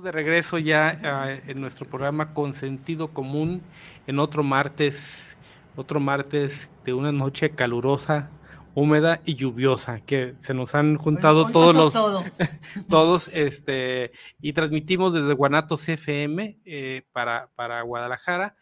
[0.00, 3.60] Estamos de regreso ya ah, en nuestro programa con sentido común
[4.06, 5.36] en otro martes,
[5.76, 8.30] otro martes de una noche calurosa,
[8.74, 12.24] húmeda y lluviosa, que se nos han juntado Hoy todos los todo.
[12.88, 18.56] todos este y transmitimos desde Guanatos FM eh, para, para Guadalajara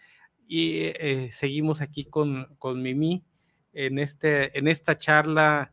[0.49, 3.25] y eh, seguimos aquí con, con Mimi
[3.73, 5.73] en este en esta charla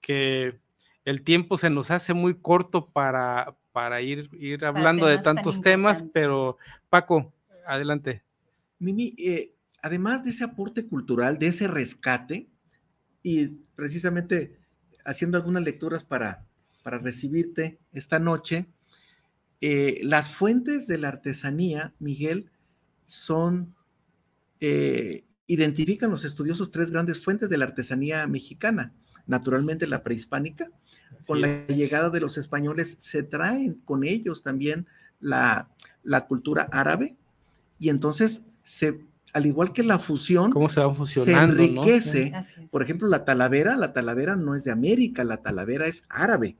[0.00, 0.58] que
[1.04, 5.60] el tiempo se nos hace muy corto para, para ir, ir hablando de tan tantos
[5.60, 6.58] temas, pero
[6.90, 7.32] Paco,
[7.66, 8.22] adelante.
[8.78, 12.48] Mimi, eh, además de ese aporte cultural, de ese rescate,
[13.22, 14.58] y precisamente
[15.04, 16.46] haciendo algunas lecturas para,
[16.82, 18.66] para recibirte esta noche,
[19.60, 22.50] eh, las fuentes de la artesanía, Miguel,
[23.04, 23.74] son,
[24.60, 28.92] eh, identifican los estudiosos tres grandes fuentes de la artesanía mexicana.
[29.26, 30.68] Naturalmente la prehispánica,
[31.26, 34.86] con la llegada de los españoles se traen con ellos también
[35.20, 35.68] la,
[36.02, 37.16] la cultura árabe
[37.78, 39.00] y entonces se
[39.32, 42.32] al igual que la fusión, ¿Cómo se, va fusionando, se enriquece.
[42.70, 46.56] Por ejemplo, la talavera, la talavera no es de América, la talavera es árabe.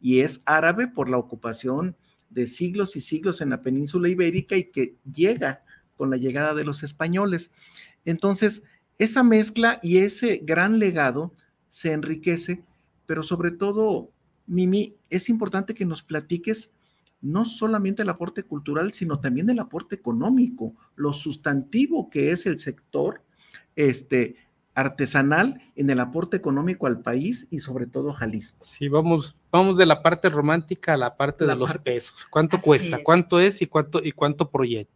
[0.00, 1.96] Y es árabe por la ocupación
[2.30, 5.64] de siglos y siglos en la península ibérica y que llega
[5.96, 7.50] con la llegada de los españoles.
[8.04, 8.62] Entonces,
[8.98, 11.32] esa mezcla y ese gran legado
[11.68, 12.62] se enriquece,
[13.06, 14.10] pero sobre todo,
[14.46, 16.72] Mimi, es importante que nos platiques
[17.20, 22.58] no solamente el aporte cultural, sino también el aporte económico, lo sustantivo que es el
[22.58, 23.22] sector
[23.76, 24.36] este,
[24.74, 28.66] artesanal en el aporte económico al país y sobre todo Jalisco.
[28.66, 32.26] Sí, vamos, vamos de la parte romántica a la parte de los pesos.
[32.28, 32.98] ¿Cuánto cuesta?
[33.02, 34.93] ¿Cuánto es y cuánto, y cuánto proyecta?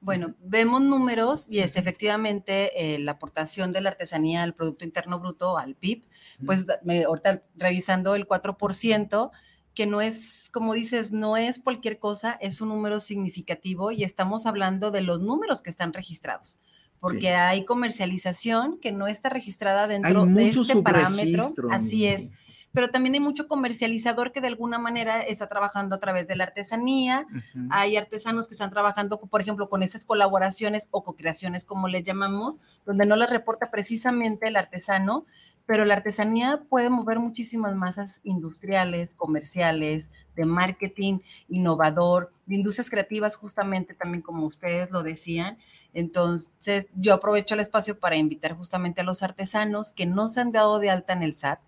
[0.00, 5.18] Bueno, vemos números y es efectivamente eh, la aportación de la artesanía al Producto Interno
[5.18, 6.06] Bruto, al PIB,
[6.46, 9.30] pues me, ahorita revisando el 4%,
[9.74, 14.46] que no es, como dices, no es cualquier cosa, es un número significativo y estamos
[14.46, 16.58] hablando de los números que están registrados,
[17.00, 21.52] porque hay comercialización que no está registrada dentro de este parámetro.
[21.70, 22.28] Así es
[22.72, 26.44] pero también hay mucho comercializador que de alguna manera está trabajando a través de la
[26.44, 27.26] artesanía.
[27.70, 32.60] Hay artesanos que están trabajando, por ejemplo, con esas colaboraciones o co-creaciones, como le llamamos,
[32.84, 35.24] donde no las reporta precisamente el artesano,
[35.66, 43.36] pero la artesanía puede mover muchísimas masas industriales, comerciales, de marketing innovador, de industrias creativas,
[43.36, 45.58] justamente también como ustedes lo decían.
[45.92, 50.52] Entonces, yo aprovecho el espacio para invitar justamente a los artesanos que no se han
[50.52, 51.60] dado de alta en el SAT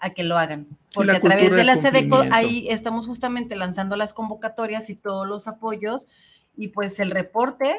[0.00, 0.66] a que lo hagan.
[0.94, 5.48] Porque a través de la SEDECO ahí estamos justamente lanzando las convocatorias y todos los
[5.48, 6.08] apoyos
[6.56, 7.76] y pues el reporte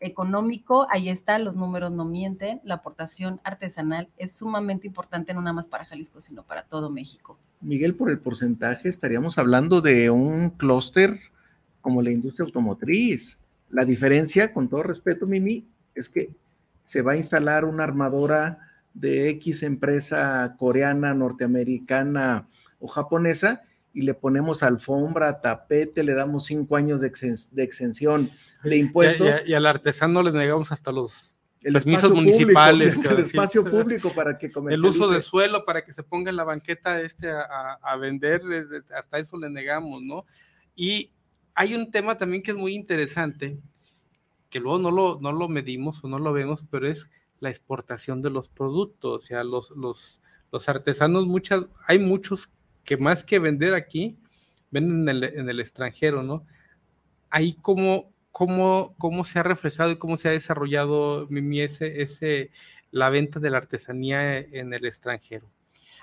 [0.00, 5.54] económico, ahí está, los números no mienten, la aportación artesanal es sumamente importante no nada
[5.54, 7.38] más para Jalisco, sino para todo México.
[7.60, 11.20] Miguel, por el porcentaje estaríamos hablando de un clúster
[11.80, 13.38] como la industria automotriz.
[13.70, 16.30] La diferencia, con todo respeto, Mimi, es que
[16.80, 18.58] se va a instalar una armadora
[18.94, 23.62] de X empresa coreana, norteamericana o japonesa
[23.94, 28.30] y le ponemos alfombra, tapete, le damos cinco años de, exención
[28.64, 29.28] de impuestos.
[29.46, 32.98] Y, al artesano le negamos hasta los permisos municipales.
[33.04, 36.44] el espacio público para que El uso de suelo para que se ponga en la
[36.44, 38.42] banqueta este a, vender,
[38.96, 40.24] hasta eso le negamos, ¿no?
[40.74, 41.12] Y
[41.54, 43.58] hay un tema también que es muy interesante,
[44.48, 47.10] que luego no lo, no lo medimos o no lo vemos, pero es
[47.42, 49.24] la exportación de los productos.
[49.24, 52.50] O sea, los, los, los artesanos, muchas, hay muchos
[52.84, 54.16] que más que vender aquí,
[54.70, 56.46] venden en el, en el extranjero, ¿no?
[57.30, 62.52] Ahí cómo, cómo, cómo se ha reflejado y cómo se ha desarrollado, Mimi, ese, ese,
[62.92, 65.50] la venta de la artesanía en el extranjero.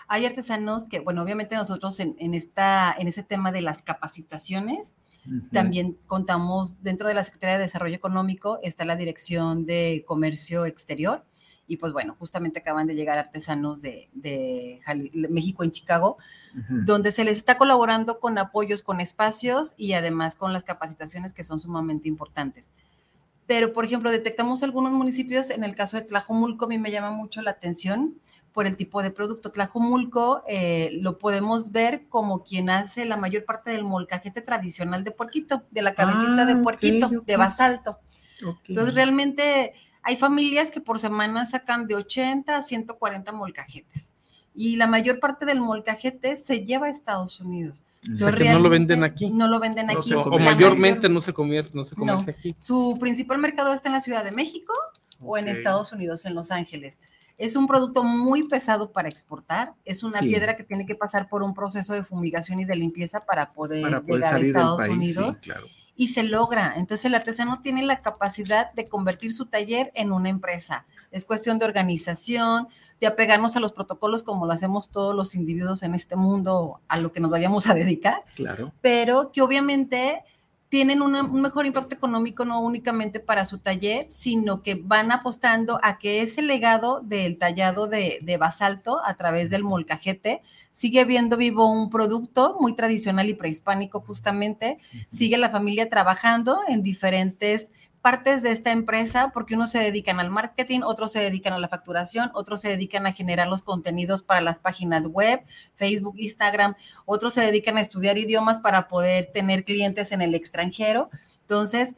[0.10, 4.96] Hay artesanos que, bueno, obviamente nosotros en, en, esta, en ese tema de las capacitaciones,
[5.52, 11.24] también contamos dentro de la Secretaría de Desarrollo Económico, está la Dirección de Comercio Exterior,
[11.70, 14.10] y pues bueno, justamente acaban de llegar artesanos de,
[15.14, 16.18] México en Chicago,
[16.70, 21.44] donde se les está colaborando con apoyos, con espacios y además con las capacitaciones que
[21.44, 22.72] son sumamente importantes.
[23.46, 27.12] Pero, por ejemplo, detectamos algunos municipios, en el caso de Tlajomulco, a mí me llama
[27.12, 28.16] mucho la atención
[28.54, 29.52] por el tipo de producto.
[29.52, 35.12] Tlajomulco eh, lo podemos ver como quien hace la mayor parte del molcajete tradicional de
[35.12, 38.00] puerquito, de la cabecita de ah, puerquito, de basalto.
[38.68, 44.14] Entonces, realmente hay familias que por semana sacan de 80 a 140 molcajetes
[44.56, 47.84] y la mayor parte del molcajete se lleva a Estados Unidos.
[48.02, 49.30] que no lo venden aquí.
[49.30, 50.14] No lo venden aquí.
[50.14, 52.56] o, mayormente no se convierte, no se comercia aquí.
[52.58, 54.74] Su principal mercado está en la Ciudad de México
[55.22, 57.00] o en Estados Unidos, en Los Ángeles.
[57.40, 59.74] Es un producto muy pesado para exportar.
[59.86, 63.26] Es una piedra que tiene que pasar por un proceso de fumigación y de limpieza
[63.26, 65.40] para poder, llegar a Estados Unidos.
[65.40, 65.66] claro
[66.00, 66.76] y se logra.
[66.78, 70.86] Entonces el artesano tiene la capacidad de convertir su taller en una empresa.
[71.12, 72.70] Es cuestión de organización,
[73.02, 76.98] de apegarnos a los protocolos como lo hacemos todos los individuos en este mundo a
[77.02, 78.24] lo que nos vayamos a dedicar.
[78.38, 78.72] Claro.
[78.80, 80.24] Pero que obviamente
[80.70, 85.98] tienen un mejor impacto económico no únicamente para su taller, sino que van apostando a
[85.98, 90.44] que ese legado del tallado de, de basalto a través del molcajete
[90.80, 94.78] sigue viendo vivo un producto muy tradicional y prehispánico justamente,
[95.10, 97.72] sigue la familia trabajando en diferentes
[98.10, 101.68] partes de esta empresa, porque unos se dedican al marketing, otros se dedican a la
[101.68, 105.44] facturación, otros se dedican a generar los contenidos para las páginas web,
[105.76, 106.74] Facebook, Instagram,
[107.06, 111.12] otros se dedican a estudiar idiomas para poder tener clientes en el extranjero.
[111.42, 111.94] Entonces,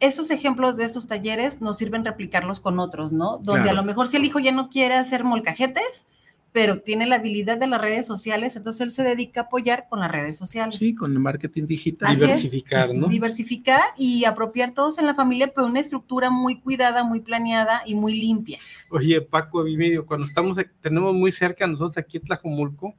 [0.00, 3.38] esos ejemplos de esos talleres nos sirven replicarlos con otros, ¿no?
[3.38, 6.06] Donde a lo mejor si el hijo ya no quiere hacer molcajetes,
[6.52, 10.00] pero tiene la habilidad de las redes sociales, entonces él se dedica a apoyar con
[10.00, 10.78] las redes sociales.
[10.78, 12.14] Sí, con el marketing digital.
[12.14, 13.08] Diversificar, ¿no?
[13.08, 17.94] Diversificar y apropiar todos en la familia, pero una estructura muy cuidada, muy planeada y
[17.94, 18.58] muy limpia.
[18.90, 22.94] Oye, Paco, medio, cuando estamos, tenemos muy cerca nosotros aquí en Tlajomulco,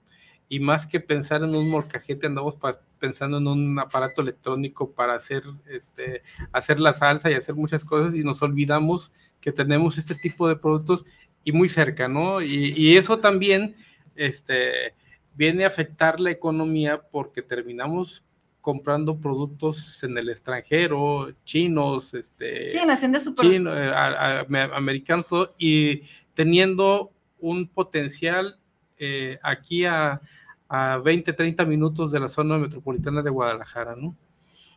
[0.49, 2.57] y más que pensar en un molcajete, andamos
[2.99, 8.13] pensando en un aparato electrónico para hacer, este, hacer la salsa y hacer muchas cosas
[8.13, 9.11] y nos olvidamos
[9.41, 11.05] que tenemos este tipo de productos
[11.43, 12.41] y muy cerca, ¿no?
[12.41, 13.75] Y, eso también
[14.15, 14.93] este,
[15.35, 18.23] viene a afectar la economía porque terminamos
[18.61, 23.45] comprando productos en el extranjero, chinos, este, sí, en super...
[23.45, 26.03] Eh, americanos, todo, y
[26.33, 28.57] teniendo un potencial
[28.97, 30.21] eh, aquí a,
[30.69, 34.15] a 20, 30 minutos de la zona metropolitana de Guadalajara, ¿no?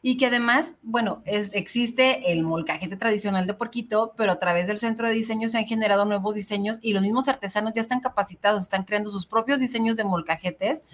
[0.09, 4.79] Y que además, bueno, es, existe el molcajete tradicional de Porquito, pero a través del
[4.79, 8.63] centro de diseño se han generado nuevos diseños y los mismos artesanos ya están capacitados,
[8.63, 10.85] están creando sus propios diseños de molcajetes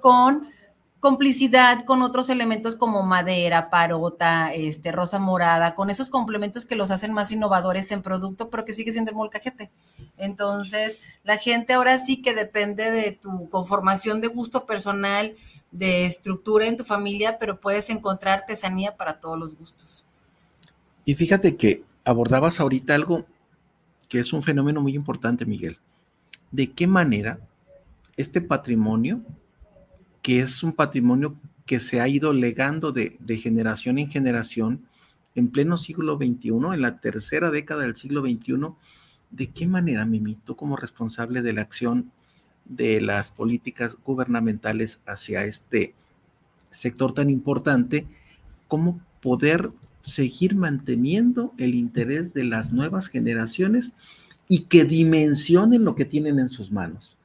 [0.00, 0.48] con
[0.98, 6.90] complicidad con otros elementos como madera, parota, este, rosa morada, con esos complementos que los
[6.90, 9.70] hacen más innovadores en producto, pero que sigue siendo el molcajete.
[10.16, 15.36] Entonces, la gente ahora sí que depende de tu conformación de gusto personal,
[15.76, 20.04] de estructura en tu familia, pero puedes encontrar artesanía para todos los gustos.
[21.04, 23.26] Y fíjate que abordabas ahorita algo
[24.08, 25.78] que es un fenómeno muy importante, Miguel.
[26.50, 27.38] ¿De qué manera
[28.16, 29.22] este patrimonio
[30.26, 31.36] que es un patrimonio
[31.66, 34.84] que se ha ido legando de, generación en generación
[35.36, 38.74] en pleno siglo XXI, en la tercera década del siglo XXI.
[39.30, 42.10] ¿De qué manera, Mimi, tú como responsable de la acción
[42.68, 45.94] de las políticas gubernamentales hacia este
[46.70, 48.06] sector tan importante,
[48.68, 53.92] cómo poder seguir manteniendo el interés de las nuevas generaciones
[54.48, 57.16] y que dimensionen lo que tienen en sus manos?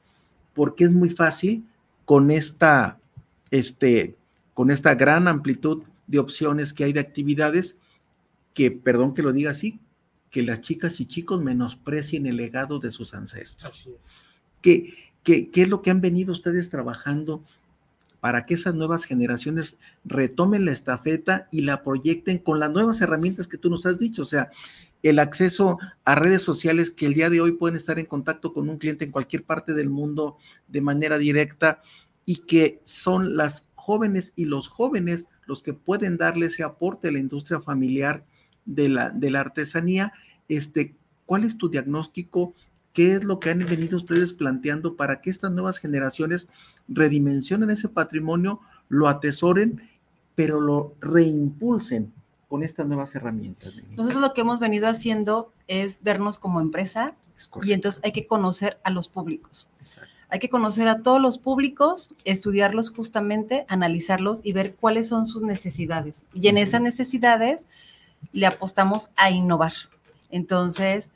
[0.54, 1.64] Porque es muy fácil
[2.04, 2.98] con esta,
[3.50, 4.16] este,
[4.54, 7.76] con esta gran amplitud de opciones que hay de actividades,
[8.54, 9.80] que, perdón que lo diga así,
[10.30, 13.88] que las chicas y chicos menosprecien el legado de sus ancestros.
[14.60, 17.42] ¿Qué, qué, es lo que han venido ustedes trabajando
[18.20, 23.48] para que esas nuevas generaciones retomen la estafeta y la proyecten con las nuevas herramientas
[23.48, 24.22] que tú nos has dicho?
[24.22, 24.50] O sea,
[25.02, 28.68] el acceso a redes sociales que el día de hoy pueden estar en contacto con
[28.68, 30.36] un cliente en cualquier parte del mundo
[30.68, 31.82] de manera directa
[32.24, 37.12] y que son las jóvenes y los jóvenes los que pueden darle ese aporte a
[37.12, 38.24] la industria familiar
[38.64, 40.12] de la, de la artesanía.
[40.48, 40.94] Este,
[41.26, 42.54] ¿Cuál es tu diagnóstico?
[42.92, 46.48] ¿Qué es lo que han venido ustedes planteando para que estas nuevas generaciones
[46.88, 49.88] redimensionen ese patrimonio, lo atesoren,
[50.34, 52.12] pero lo reimpulsen
[52.48, 53.72] con estas nuevas herramientas?
[53.96, 57.14] Nosotros lo que hemos venido haciendo es vernos como empresa
[57.62, 59.68] y entonces hay que conocer a los públicos.
[60.28, 65.42] Hay que conocer a todos los públicos, estudiarlos justamente, analizarlos y ver cuáles son sus
[65.42, 66.24] necesidades.
[66.32, 67.66] Y en esas necesidades
[68.32, 69.72] le apostamos a innovar.
[70.30, 71.10] Entonces,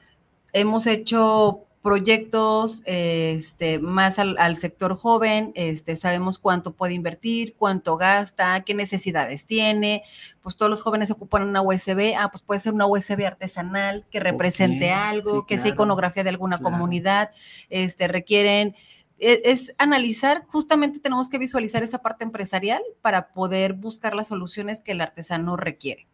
[0.53, 8.61] hemos hecho proyectos este, más al, sector joven, este, sabemos cuánto puede invertir, cuánto gasta,
[8.65, 10.03] qué necesidades tiene,
[10.43, 14.19] pues todos los jóvenes ocupan una USB, ah, pues puede ser una USB artesanal que
[14.19, 17.31] represente algo, que sea iconografía de alguna comunidad,
[17.71, 18.75] este, requieren
[19.21, 24.81] e, es, analizar, justamente tenemos que visualizar esa parte empresarial para poder buscar las soluciones
[24.81, 26.09] que el artesano requiere.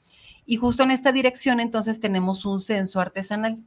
[0.45, 3.59] Y justo en esta dirección entonces tenemos un censo artesanal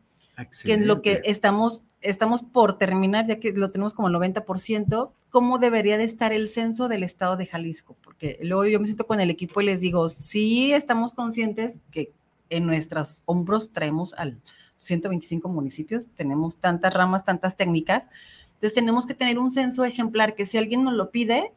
[0.63, 5.11] que es lo que estamos, estamos por terminar, ya que lo tenemos como el 90%,
[5.29, 9.07] cómo debería de estar el censo del estado de Jalisco, porque luego yo me siento
[9.07, 12.11] con el equipo y les digo, sí estamos conscientes que
[12.49, 14.39] en nuestros hombros traemos al
[14.77, 18.07] 125 municipios, tenemos tantas ramas, tantas técnicas,
[18.53, 21.51] entonces tenemos que tener un censo ejemplar que si alguien nos lo pide,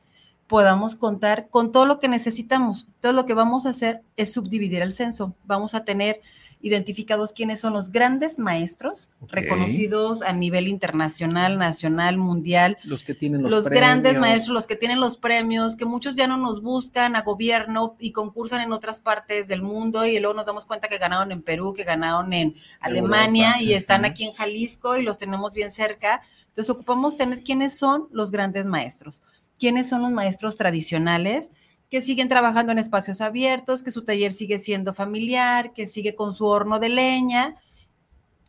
[0.49, 2.87] podamos contar con todo lo que necesitamos.
[2.97, 5.35] Entonces lo que vamos a hacer es subdividir el censo.
[5.45, 6.21] Vamos a tener
[6.61, 12.79] identificados quiénes son los grandes maestros reconocidos a nivel internacional, nacional, mundial.
[12.85, 16.27] Los que tienen los, los grandes maestros, los que tienen los premios, que muchos ya
[16.27, 20.46] no nos buscan a gobierno y concursan en otras partes del mundo y luego nos
[20.46, 24.96] damos cuenta que ganaron en Perú, que ganaron en Alemania y están aquí en Jalisco
[24.96, 26.23] y los tenemos bien cerca.
[26.48, 29.23] Entonces ocupamos tener quiénes son los grandes maestros,
[29.61, 31.50] quiénes son los maestros tradicionales
[31.91, 36.35] que siguen trabajando en espacios abiertos, que su taller sigue siendo familiar, que sigue con
[36.35, 37.57] su horno de leña,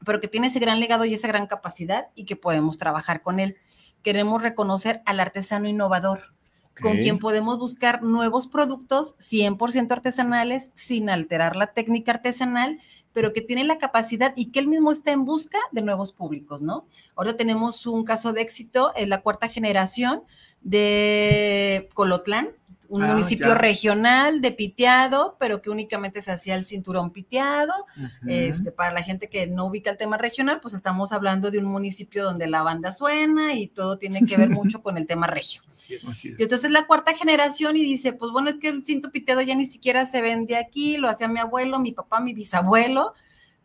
[0.06, 3.40] pero que tiene ese gran legado y esa gran capacidad y que podemos trabajar con
[3.40, 3.58] él.
[4.04, 6.34] Queremos reconocer al artesano innovador,
[6.82, 12.80] con quien podemos buscar nuevos productos 100% artesanales sin alterar la técnica artesanal,
[13.12, 16.62] pero que tiene la capacidad y que él mismo está en busca de nuevos públicos,
[16.62, 16.86] ¿no?
[17.16, 20.24] Ahora tenemos un caso de éxito, en la cuarta generación
[20.62, 22.50] de Colotlán,
[22.90, 23.54] un Ah, municipio ya.
[23.56, 27.74] regional de piteado, pero que únicamente se hacía el cinturón piteado.
[27.96, 28.10] Ujú.
[28.28, 31.66] Este, para la gente que no ubica el tema regional, pues estamos hablando de un
[31.66, 35.62] municipio donde la banda suena y todo tiene que ver mucho con el tema regio.
[36.08, 36.40] Así es.
[36.40, 39.54] Y entonces la cuarta generación y dice, pues bueno, es que el cinto piteado ya
[39.56, 43.14] ni siquiera se vende aquí, lo hacía mi abuelo, mi papá, mi bisabuelo,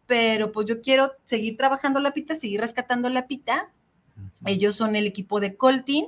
[0.06, 3.70] pero pues yo quiero seguir trabajando la pita, seguir rescatando la pita.
[4.44, 6.06] Ellos son el equipo de Coltin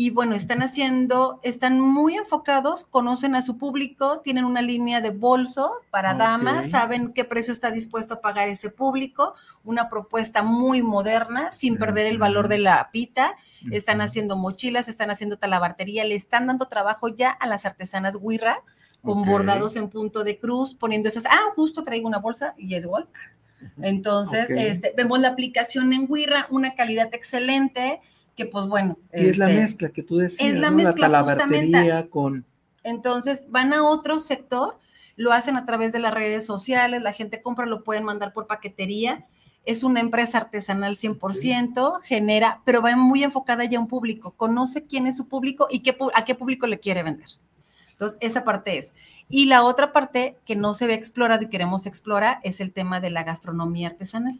[0.00, 5.10] y bueno, están haciendo, están muy enfocados, conocen a su público, tienen una línea de
[5.10, 9.34] bolso para damas, saben qué precio está dispuesto a pagar ese público,
[9.64, 13.34] una propuesta muy moderna, sin perder el valor de la pita.
[13.72, 18.62] Están haciendo mochilas, están haciendo talabartería, le están dando trabajo ya a las artesanas Huirra
[19.02, 22.86] con bordados en punto de cruz, poniendo esas, ah, justo traigo una bolsa y es
[22.86, 23.08] gol.
[23.82, 28.00] Entonces, este, vemos la aplicación en Huirra, una calidad excelente,
[28.38, 28.96] que pues bueno.
[29.12, 30.76] Y es la este, mezcla que tú decías, es la ¿no?
[30.76, 32.46] mezcla, la talabartería con...
[32.84, 34.78] Entonces, van a otro sector,
[35.16, 38.46] lo hacen a través de las redes sociales, la gente compra, lo pueden mandar por
[38.46, 39.26] paquetería.
[39.64, 44.86] Es una empresa artesanal 100%, genera, pero va muy enfocada ya a un público, conoce
[44.86, 47.28] quién es su público y qué, a qué público le quiere vender.
[47.90, 48.94] Entonces, esa parte es.
[49.28, 53.00] Y la otra parte que no se ve explorado y queremos explorar es el tema
[53.00, 54.38] de la gastronomía artesanal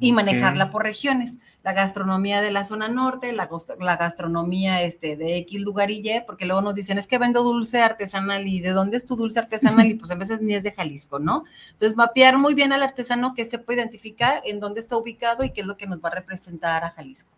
[0.00, 1.38] y manejarla por regiones.
[1.62, 6.22] La gastronomía de la zona norte, la, la gastronomía este, de X lugar y Y,
[6.26, 9.38] porque luego nos dicen, es que vendo dulce artesanal y ¿de dónde es tu dulce
[9.38, 9.86] artesanal?
[9.90, 11.44] Y pues a veces ni es de Jalisco, ¿no?
[11.72, 15.50] Entonces, mapear muy bien al artesano que se puede identificar en dónde está ubicado y
[15.50, 17.30] qué es lo que nos va a representar a Jalisco.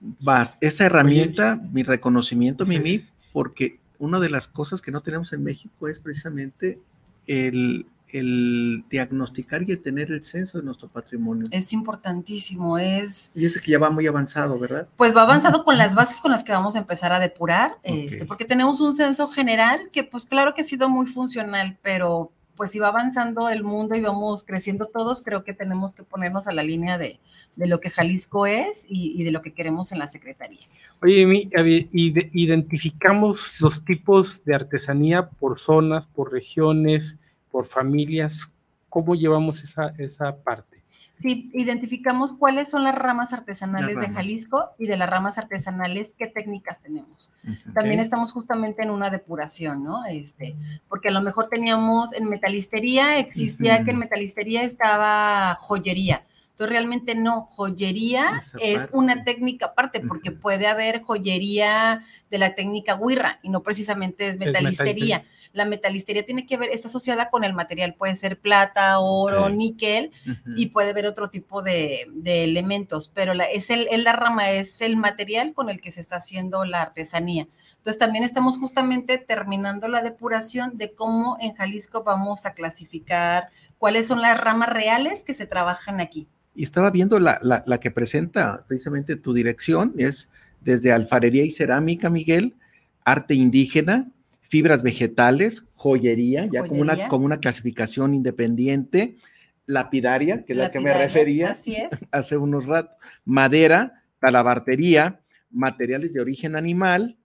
[0.00, 5.32] Vas, esa herramienta, mi reconocimiento, Pues Mimi, porque una de las cosas que no tenemos
[5.32, 6.80] en México es precisamente
[7.26, 11.46] el, el diagnosticar y el tener el censo de nuestro patrimonio.
[11.50, 14.88] Es importantísimo, es Y ese que ya va muy avanzado, ¿verdad?
[14.96, 18.24] pues va avanzado con las bases con las que vamos a empezar a depurar, este,
[18.24, 22.72] porque tenemos un censo general que pues claro que ha sido muy funcional, pero pues
[22.72, 26.52] si va avanzando el mundo y vamos creciendo todos, creo que tenemos que ponernos a
[26.52, 27.20] la línea de,
[27.54, 30.66] de lo que Jalisco es y, y de lo que queremos en la Secretaría.
[31.00, 31.48] Oye,
[31.92, 37.18] identificamos los tipos de artesanía por zonas, por regiones,
[37.50, 38.52] por familias.
[38.88, 40.78] ¿Cómo llevamos esa, esa parte?
[41.14, 44.14] Sí, identificamos cuáles son las ramas artesanales Las de.
[44.14, 47.32] Jalisco y de las ramas artesanales, qué técnicas tenemos.
[47.74, 50.06] También estamos justamente en una depuración, ¿no?
[50.06, 50.56] Este,
[50.88, 56.24] porque a lo mejor teníamos en metalistería, existía que en metalistería estaba joyería.
[56.52, 58.96] Entonces realmente no, joyería Esa es parte.
[58.96, 64.38] una técnica aparte, porque puede haber joyería de la técnica huirra y no precisamente es
[64.38, 65.24] metalistería.
[65.54, 70.10] La metalistería tiene que ver, está asociada con el material, puede ser plata, oro, níquel,
[70.56, 74.50] y puede haber otro tipo de, de elementos, pero la, es, el, es la rama,
[74.50, 77.48] es el material con el que se está haciendo la artesanía.
[77.78, 83.48] Entonces también estamos justamente terminando la depuración de cómo en Jalisco vamos a clasificar
[83.78, 86.28] cuáles son las ramas reales que se trabajan aquí.
[86.54, 90.28] Y estaba viendo la, la- la que presenta precisamente tu dirección, es
[90.68, 92.54] desde alfarería y cerámica, Miguel,
[93.02, 94.10] arte indígena,
[94.50, 99.16] fibras vegetales, joyería, ya como una, como una clasificación independiente,
[99.64, 101.88] lapidaria, que es la que me refería Así es.
[102.10, 102.94] hace unos ratos,
[103.24, 107.16] madera, talabartería, materiales de origen animal,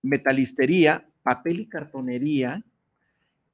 [0.00, 2.64] metalistería, papel y cartonería,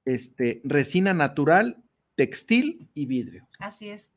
[0.04, 1.82] este, resina natural,
[2.14, 3.48] textil y vidrio.
[3.58, 4.08] Así es.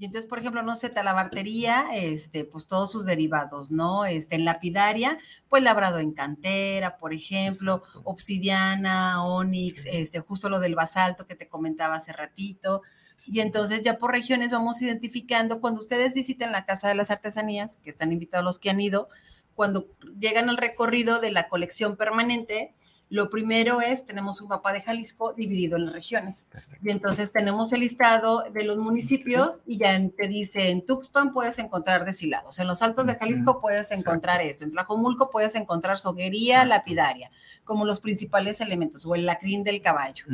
[0.00, 4.04] Y entonces, por ejemplo, no sé, talabartería, este, pues todos sus derivados, ¿no?
[4.06, 5.18] Este, en lapidaria,
[5.48, 8.02] pues labrado en cantera, por ejemplo, Exacto.
[8.04, 12.82] obsidiana, onix, este, justo lo del basalto que te comentaba hace ratito.
[13.26, 17.78] Y entonces ya por regiones vamos identificando, cuando ustedes visiten la Casa de las Artesanías,
[17.78, 19.08] que están invitados los que han ido,
[19.54, 19.88] cuando
[20.20, 22.72] llegan al recorrido de la colección permanente,
[23.10, 26.46] lo primero es, tenemos un mapa de Jalisco dividido en las regiones.
[26.82, 31.58] Y entonces tenemos el listado de los municipios y ya te dice, en Tuxpan puedes
[31.58, 36.56] encontrar deshilados, en los Altos de Jalisco puedes encontrar esto, en Tlajomulco puedes encontrar soguería,
[36.56, 36.68] Exacto.
[36.68, 37.30] lapidaria,
[37.64, 40.24] como los principales elementos, o el lacrín del caballo.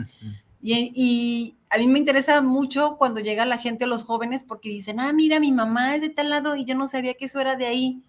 [0.61, 4.99] Y, y a mí me interesa mucho cuando llega la gente, los jóvenes, porque dicen,
[4.99, 7.55] ah, mira, mi mamá es de tal lado y yo no sabía que eso era
[7.55, 8.03] de ahí.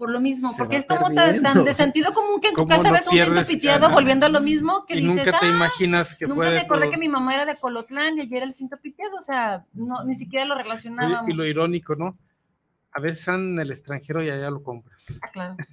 [0.00, 2.68] Por lo mismo, Se porque es como tan, de sentido común que en tu ¿Cómo
[2.68, 3.94] casa no ves un cinto piteado ganas?
[3.94, 6.58] volviendo a lo mismo que y dices, nunca te "Ah, imaginas que nunca fue me
[6.60, 6.90] acordé todo.
[6.92, 10.02] que mi mamá era de Colotlán y ayer era el cinto piteado, o sea, no,
[10.04, 11.28] ni siquiera lo relacionábamos.
[11.28, 12.16] Y, y lo irónico, ¿no?
[12.92, 15.06] A veces están en el extranjero y allá lo compras.
[15.22, 15.56] Ah, claro.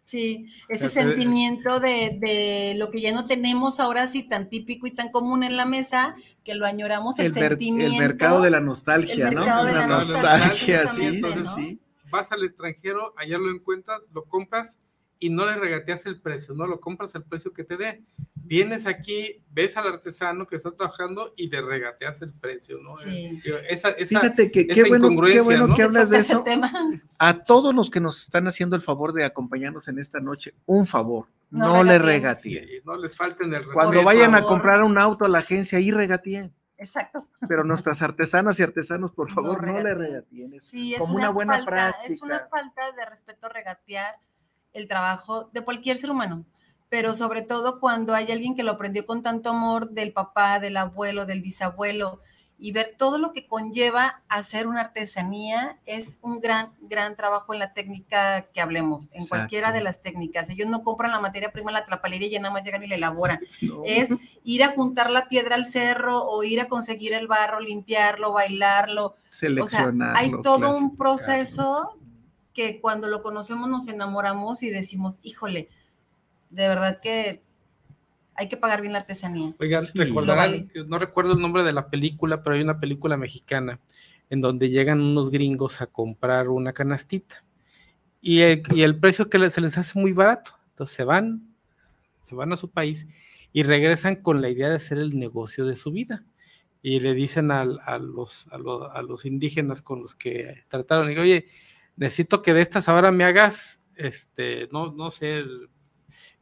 [0.00, 4.86] Sí, ese Pero- sentimiento de, de lo que ya no tenemos ahora sí tan típico
[4.86, 7.98] y tan común en la mesa, que lo añoramos el, El, mer- el sentimiento.
[7.98, 9.42] mercado de la nostalgia, el ¿no?
[9.64, 11.80] de la nostalgia, nostalgia, sí, sí, justamente, sí.
[12.10, 14.78] Vas al extranjero, allá lo encuentras, lo compras
[15.20, 18.02] y no le regateas el precio, no lo compras al precio que te dé.
[18.34, 22.96] Vienes aquí, ves al artesano que está trabajando y le regateas el precio, ¿no?
[22.96, 23.40] Sí.
[23.44, 25.74] Eh, Esa, esa, Fíjate que esa qué bueno, qué bueno ¿no?
[25.74, 26.42] que hablas de eso.
[26.44, 26.72] tema.
[27.18, 30.86] A todos los que nos están haciendo el favor de acompañarnos en esta noche, un
[30.86, 32.64] favor, No no, le regateen.
[32.64, 35.90] Sí, no les falten el Cuando vayan a comprar un auto a la agencia, ahí
[35.90, 36.52] regateen.
[36.78, 37.28] Exacto.
[37.48, 39.98] Pero nuestras artesanas y artesanos, por No favor, no, le regateen.
[39.98, 40.54] regateen.
[40.54, 42.12] Es Sí, es como una, una, buena falta, práctica.
[42.12, 44.16] es una falta de respeto regatear
[44.72, 46.44] el trabajo de cualquier ser humano,
[46.88, 50.76] pero sobre todo cuando hay alguien que lo aprendió con tanto amor del papá, del
[50.76, 52.20] abuelo, del bisabuelo,
[52.60, 57.60] y ver todo lo que conlleva hacer una artesanía es un gran, gran trabajo en
[57.60, 59.28] la técnica que hablemos, en Exacto.
[59.28, 60.50] cualquiera de las técnicas.
[60.50, 62.88] Ellos no compran la materia prima en la trapalería y ya nada más llegan y
[62.88, 63.40] la elaboran.
[63.68, 63.82] No.
[63.84, 64.08] Es
[64.44, 69.16] ir a juntar la piedra al cerro o ir a conseguir el barro, limpiarlo, bailarlo,
[69.30, 70.16] seleccionar.
[70.16, 71.98] hay todo un proceso
[72.54, 75.68] que cuando lo conocemos nos enamoramos y decimos, híjole,
[76.50, 77.42] de verdad que
[78.38, 79.52] hay que pagar bien la artesanía.
[79.58, 79.98] Oigan, Sí.
[79.98, 83.80] recordarán, no recuerdo el nombre de la película, pero hay una película mexicana
[84.30, 87.44] en donde llegan unos gringos a comprar una canastita
[88.20, 90.52] y el, y el precio que se les hace muy barato.
[90.70, 91.54] Entonces se van,
[92.22, 93.06] se van a su país
[93.52, 96.24] y regresan con la idea de hacer el negocio de su vida.
[96.80, 101.22] Y le dicen a, los, a, los, a los indígenas con los que trataron, digo,
[101.22, 101.48] oye,
[101.96, 105.42] necesito que de estas ahora me hagas, este, no, no sé,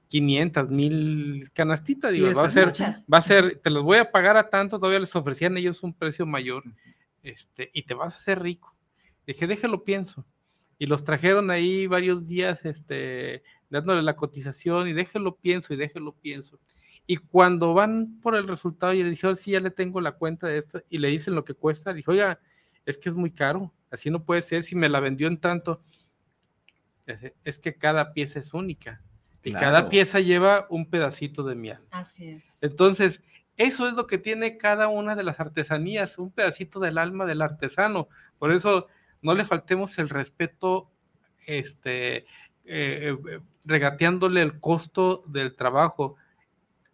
[0.09, 3.05] 500, mil canastitas, digo, va a ser, Muchas.
[3.13, 5.93] va a ser, te los voy a pagar a tanto, todavía les ofrecían ellos un
[5.95, 6.63] precio mayor,
[7.23, 8.75] este, y te vas a hacer rico.
[9.27, 10.25] Dije, déjalo pienso.
[10.79, 16.13] Y los trajeron ahí varios días, este, dándole la cotización, y déjelo pienso, y déjelo
[16.15, 16.61] pienso.
[17.07, 20.13] Y cuando van por el resultado y le dije, "Ahora sí, ya le tengo la
[20.13, 22.39] cuenta de esto, y le dicen lo que cuesta, dijo, oiga,
[22.85, 25.81] es que es muy caro, así no puede ser si me la vendió en tanto.
[27.07, 29.01] Es- Es que cada pieza es única.
[29.47, 31.87] Y cada pieza lleva un pedacito de mi alma.
[31.93, 32.45] Así es.
[32.61, 33.23] Entonces,
[33.57, 37.43] eso es lo que tiene cada una de las artesanías, un pedacito del alma del
[37.43, 38.09] artesano.
[38.39, 38.89] Por eso
[39.23, 40.91] no le faltemos el respeto,
[41.47, 42.25] este, eh,
[42.65, 46.17] eh, regateándole el costo del trabajo.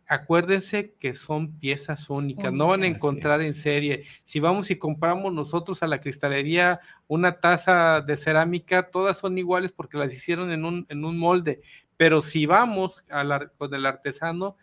[0.06, 4.04] Acuérdense que son piezas únicas, no van a encontrar en serie.
[4.24, 9.72] Si vamos y compramos nosotros a la cristalería una taza de cerámica, todas son iguales
[9.72, 11.62] porque las hicieron en un, en un molde.
[11.96, 14.56] Pero si vamos a la- con el artesano,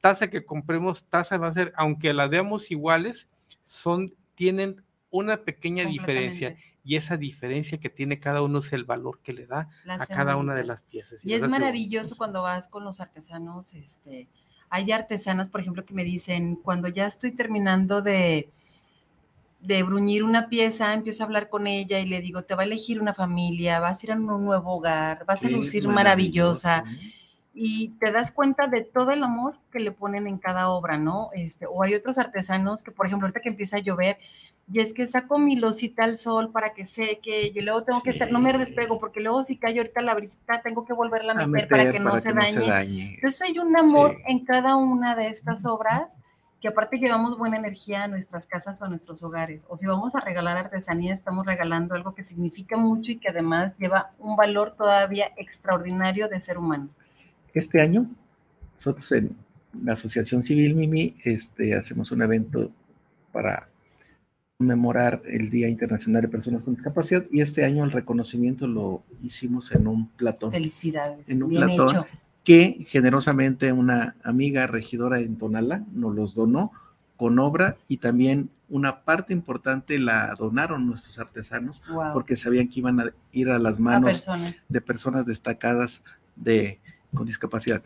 [0.00, 3.28] taza que compremos, taza va a ser, aunque las veamos iguales,
[3.62, 6.56] son, tienen una pequeña diferencia.
[6.84, 10.06] Y esa diferencia que tiene cada uno es el valor que le da La a
[10.06, 11.24] cada una de las piezas.
[11.24, 14.28] Y es maravilloso cuando vas con los artesanos, este,
[14.68, 18.50] hay artesanas, por ejemplo, que me dicen, cuando ya estoy terminando de,
[19.62, 22.66] de bruñir una pieza, empiezo a hablar con ella y le digo, te va a
[22.66, 26.84] elegir una familia, vas a ir a un nuevo hogar, vas a lucir maravillosa.
[27.54, 31.28] y te das cuenta de todo el amor que le ponen en cada obra, ¿no?
[31.34, 34.16] Este, o hay otros artesanos que, por ejemplo, ahorita que empieza a llover,
[34.72, 38.08] y es que saco mi losita al sol para que seque, y luego tengo que
[38.08, 41.42] estar, no me despego, porque luego si cae ahorita la brisita, tengo que volverla a
[41.42, 42.66] A meter, para que no, se, dañe.
[42.66, 43.14] dañe.
[43.16, 44.22] Entonces hay un amor Sí.
[44.28, 46.16] en cada una de estas obras
[46.62, 49.66] que aparte llevamos buena energía a nuestras casas o a nuestros hogares.
[49.68, 53.76] O si vamos a regalar artesanía, estamos regalando algo que significa mucho y que además
[53.76, 56.88] lleva un valor todavía extraordinario de ser humano.
[57.52, 58.08] Este año,
[58.74, 59.36] nosotros en
[59.82, 62.70] la Asociación Civil Mimi este, hacemos un evento
[63.32, 63.68] para
[64.56, 69.72] conmemorar el Día Internacional de Personas con Discapacidad y este año el reconocimiento lo hicimos
[69.72, 71.28] en un platón Felicidades.
[71.28, 71.88] En un bien platón.
[71.88, 72.06] hecho.
[72.44, 76.72] Que generosamente una amiga regidora en Tonala nos los donó
[77.16, 82.12] con obra y también una parte importante la donaron nuestros artesanos Wow.
[82.14, 84.54] porque sabían que iban a ir a las a manos personas.
[84.68, 86.02] de personas destacadas
[86.36, 86.80] de,
[87.14, 87.82] con discapacidad.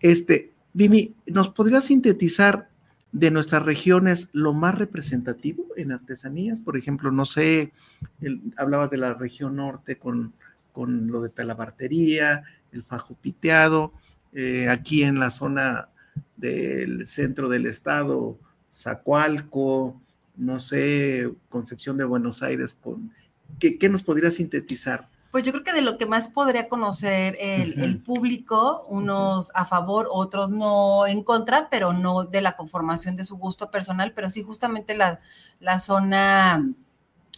[0.00, 2.68] Este, Vimi, ¿nos podrías sintetizar
[3.12, 6.58] de nuestras regiones lo más representativo en artesanías?
[6.60, 7.72] Por ejemplo, no sé,
[8.20, 10.32] el- hablabas de la región norte con,
[10.72, 13.92] con lo de talabartería, el fajo piteado,
[14.32, 15.88] eh, aquí en la zona
[16.36, 18.38] del centro del estado,
[18.72, 20.00] Zacualco,
[20.36, 23.12] no sé, Concepción de Buenos Aires, con,
[23.58, 25.08] ¿qué, qué nos podría sintetizar?
[25.30, 29.64] Pues yo creo que de lo que más podría conocer el, el público, unos a
[29.64, 34.28] favor, otros no en contra, pero no de la conformación de su gusto personal, pero
[34.28, 35.20] sí justamente la,
[35.60, 36.68] la zona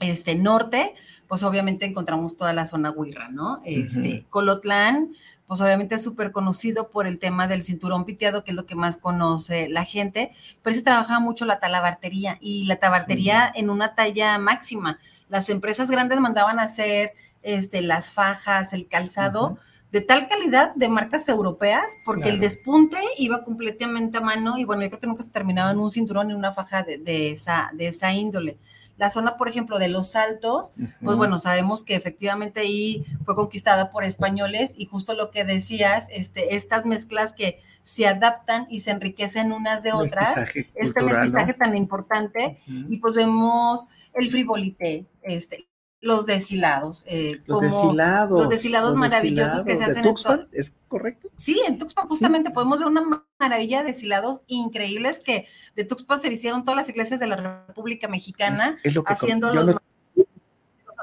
[0.03, 0.95] este, norte,
[1.29, 3.63] pues obviamente encontramos toda la zona Huirra, ¿no?
[3.65, 5.13] Este, Colotlán,
[5.47, 8.75] pues obviamente es súper conocido por el tema del cinturón piteado, que es lo que
[8.75, 10.33] más conoce la gente,
[10.63, 14.99] pero se trabajaba mucho la talabartería y la tabartería en una talla máxima.
[15.29, 19.59] Las empresas grandes mandaban a hacer este, las fajas, el calzado.
[19.91, 24.83] De tal calidad de marcas europeas, porque el despunte iba completamente a mano y bueno,
[24.83, 27.71] yo creo que nunca se terminaba en un cinturón ni una faja de, de esa,
[27.75, 28.57] de esa índole.
[28.97, 30.73] La zona, por ejemplo, de los Altos,
[31.03, 36.07] pues bueno, sabemos que efectivamente ahí fue conquistada por españoles y justo lo que decías,
[36.11, 41.23] este, estas mezclas que se adaptan y se enriquecen unas de otras, Mestizaje este cultural,
[41.23, 41.59] mestizaje ¿no?
[41.59, 45.67] tan importante, y pues vemos el frivolité, este,
[46.03, 48.41] los deshilados, eh, Los como deshilados.
[48.43, 51.31] los deshilados maravillosos que se hacen en Tuxpan, ¿es correcto?
[51.37, 55.47] Sí, en Tuxpan justamente podemos ver una ma- maravilla de deshilados increíbles que
[55.77, 59.13] de Tuxpan se hicieron todas las iglesias de la República Mexicana Es, es lo que
[59.13, 59.73] haciendo los, no-
[60.17, 60.27] los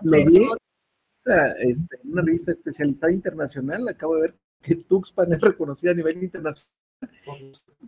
[0.03, 0.47] lo vi
[1.25, 6.73] en una revista especializada internacional, acabo de ver que Tuxpan es reconocida a nivel internacional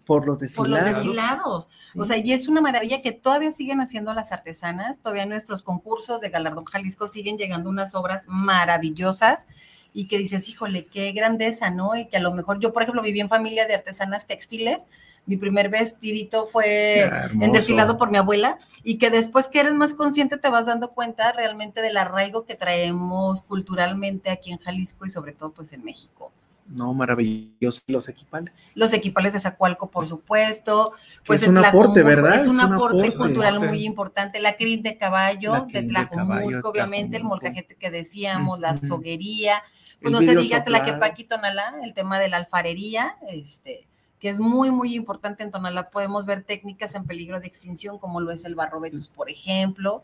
[0.05, 1.03] por los por los deshilados.
[1.03, 1.67] deshilados.
[1.97, 6.21] O sea, y es una maravilla que todavía siguen haciendo las artesanas, todavía nuestros concursos
[6.21, 9.47] de Galardón Jalisco siguen llegando unas obras maravillosas
[9.93, 11.95] y que dices, híjole, qué grandeza, ¿no?
[11.95, 14.85] Y que a lo mejor yo, por ejemplo, viví en familia de artesanas textiles,
[15.25, 17.45] mi primer vestidito fue hermoso.
[17.45, 20.91] en deshilado por mi abuela y que después que eres más consciente te vas dando
[20.91, 25.83] cuenta realmente del arraigo que traemos culturalmente aquí en Jalisco y sobre todo pues en
[25.83, 26.31] México.
[26.73, 27.81] No, maravilloso.
[27.87, 28.53] Los equipales.
[28.75, 30.93] Los equipales de Zacualco, por supuesto.
[31.25, 32.35] Pues es un aporte, ¿verdad?
[32.35, 33.17] Es un Es un aporte aporte.
[33.17, 33.73] cultural Aporte.
[33.73, 34.39] muy importante.
[34.39, 38.85] La crin de caballo La de Tlajomulco, obviamente, el molcajete que decíamos, la Ujú.
[38.85, 39.61] soguería.
[40.01, 40.63] Pues El no se diga.
[40.63, 43.87] Tlaquepaque Tonalá, el tema de la alfarería, este
[44.19, 45.89] que es muy, muy importante en Tonalá.
[45.89, 50.03] Podemos ver técnicas en peligro de extinción, como lo es el barro vetus, por ejemplo,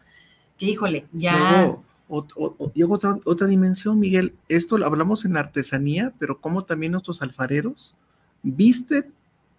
[0.57, 1.37] que híjole, ya...
[1.51, 4.33] Luego, o- o- llega otra, otra dimensión, Miguel.
[4.47, 7.95] Esto lo hablamos en artesanía, pero como también nuestros alfareros
[8.43, 9.13] visten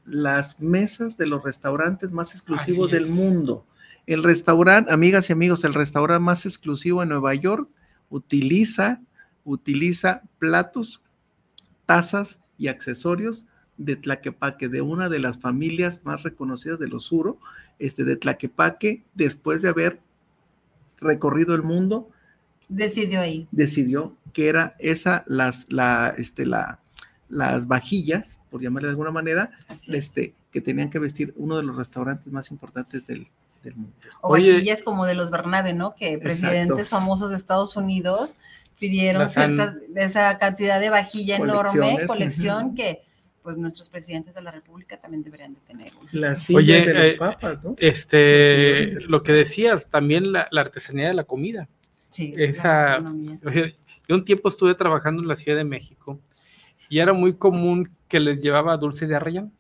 [0.07, 3.11] las mesas de los restaurantes más exclusivos Así del es.
[3.11, 3.67] mundo.
[4.07, 7.69] El restaurante, amigas y amigos, el restaurante más exclusivo en Nueva York
[8.09, 9.03] utiliza,
[9.45, 11.03] utiliza platos,
[11.85, 13.45] tazas y accesorios
[13.77, 17.39] de Tlaquepaque, de una de las familias más reconocidas de los Uro,
[17.79, 20.01] este, de Tlaquepaque, después de haber
[21.01, 22.09] recorrido el mundo,
[22.69, 23.49] decidió ahí.
[23.51, 26.81] decidió que era esa, las, la, este, la,
[27.29, 30.05] las vajillas, por llamarle de alguna manera, Así es.
[30.05, 33.29] este, que tenían que vestir uno de los restaurantes más importantes del,
[33.63, 33.95] del mundo.
[34.21, 34.53] O Oye.
[34.53, 35.95] vajillas como de los Bernabe, ¿no?
[35.95, 38.35] Que presidentes famosos de Estados Unidos
[38.79, 43.03] pidieron de esa cantidad de vajilla enorme, colección, que
[43.43, 45.91] pues nuestros presidentes de la República también deberían de tener.
[46.13, 47.75] La silla Oye, de los eh, papas, ¿no?
[47.79, 51.67] Este, lo que decías, también la, la artesanía de la comida.
[52.11, 52.99] Sí, Esa,
[54.09, 56.21] yo un tiempo estuve trabajando en la Ciudad de México
[56.89, 59.53] y era muy común que les llevaba dulce de arrayán.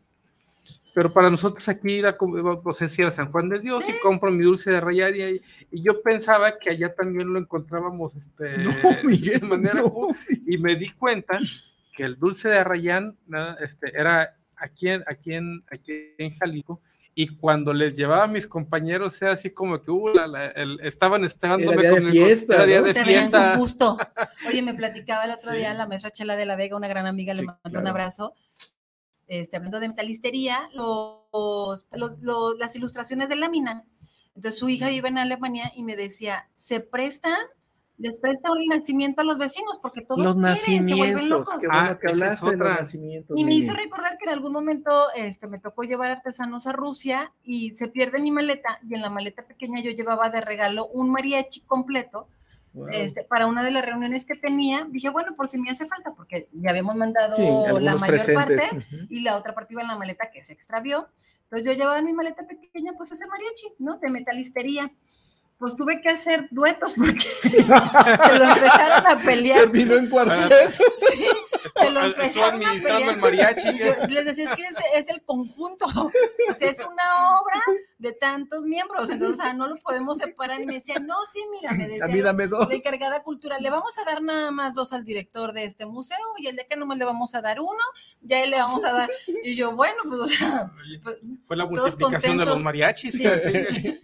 [0.94, 3.84] Pero para nosotros aquí ir a comer, no sé si era San Juan de Dios
[3.88, 5.40] y compro mi dulce de arrayán y,
[5.70, 8.72] y yo pensaba que allá también lo encontrábamos este, No,
[9.05, 9.92] Miguel, de manera no.
[9.92, 10.16] común.
[10.46, 11.38] y me di cuenta
[11.94, 13.16] que el dulce de arrayán
[13.61, 16.80] este, era aquí en, aquí, en, aquí en Jalisco
[17.21, 20.79] y cuando les llevaba a mis compañeros era así como que uh, la- la- el-
[20.85, 22.87] estaban esperándome Era día de con el- fiesta, era día ¿no?
[22.87, 23.57] de Te veían con fiesta.
[23.57, 23.99] gusto.
[24.47, 25.59] Oye, me platicaba el otro Sí.
[25.59, 27.89] día la maestra Chela de la Vega, una gran amiga, le Sí, mando un claro.
[27.89, 28.35] abrazo.
[29.27, 33.85] Este, hablando de metalistería, los, los- los- las ilustraciones de lámina.
[34.37, 37.37] Entonces su hija vive en Alemania y me decía, se prestan,
[37.99, 41.55] les presta un nacimiento a los vecinos porque todos Los quieren, se vuelven nacimientos, locos.
[41.61, 42.74] qué Ah, que hablaste de los otra.
[42.80, 43.36] nacimientos.
[43.38, 47.32] Y me hizo recordar que en algún momento este, me tocó llevar artesanos a Rusia
[47.42, 51.11] y se pierde mi maleta y en la maleta pequeña yo llevaba de regalo un
[51.11, 52.28] mariachi completo
[52.74, 52.88] Wow.
[52.92, 54.86] este, para una de las reuniones que tenía.
[54.90, 57.42] Dije, bueno, por si me hace falta, porque ya habíamos mandado Sí,
[57.80, 58.34] la mayor presentes.
[58.34, 59.07] parte Ujú.
[59.09, 61.09] y la otra parte iba en la maleta que se extravió.
[61.44, 63.96] Entonces yo llevaba en mi maleta pequeña pues ese mariachi, ¿no?
[63.99, 64.92] De metalistería.
[65.59, 69.61] Pues tuve que hacer duetos porque se lo empezaron a pelear.
[69.63, 70.85] Terminó en cuarteto.
[71.11, 71.27] Sí,
[71.75, 73.03] se lo empezaron a pelear.
[73.03, 73.69] el mariachi.
[73.69, 77.61] Y yo les decía, es que es, es el conjunto, o sea, es una obra
[77.99, 80.61] de tantos miembros, entonces, o sea, no lo podemos separar.
[80.61, 82.69] Y me decía, no, sí, mira, me decía A mí dame dos.
[82.69, 86.19] la encargada cultural, le vamos a dar nada más dos al director de este museo
[86.39, 87.83] y el de acá nomás le vamos a dar uno,
[88.21, 89.11] ya él le vamos a dar.
[89.43, 90.71] Y yo, bueno, pues, o sea,
[91.03, 93.15] pues, Fue la multiplicación de los mariachis.
[93.15, 93.25] Sí.
[93.29, 93.99] casi.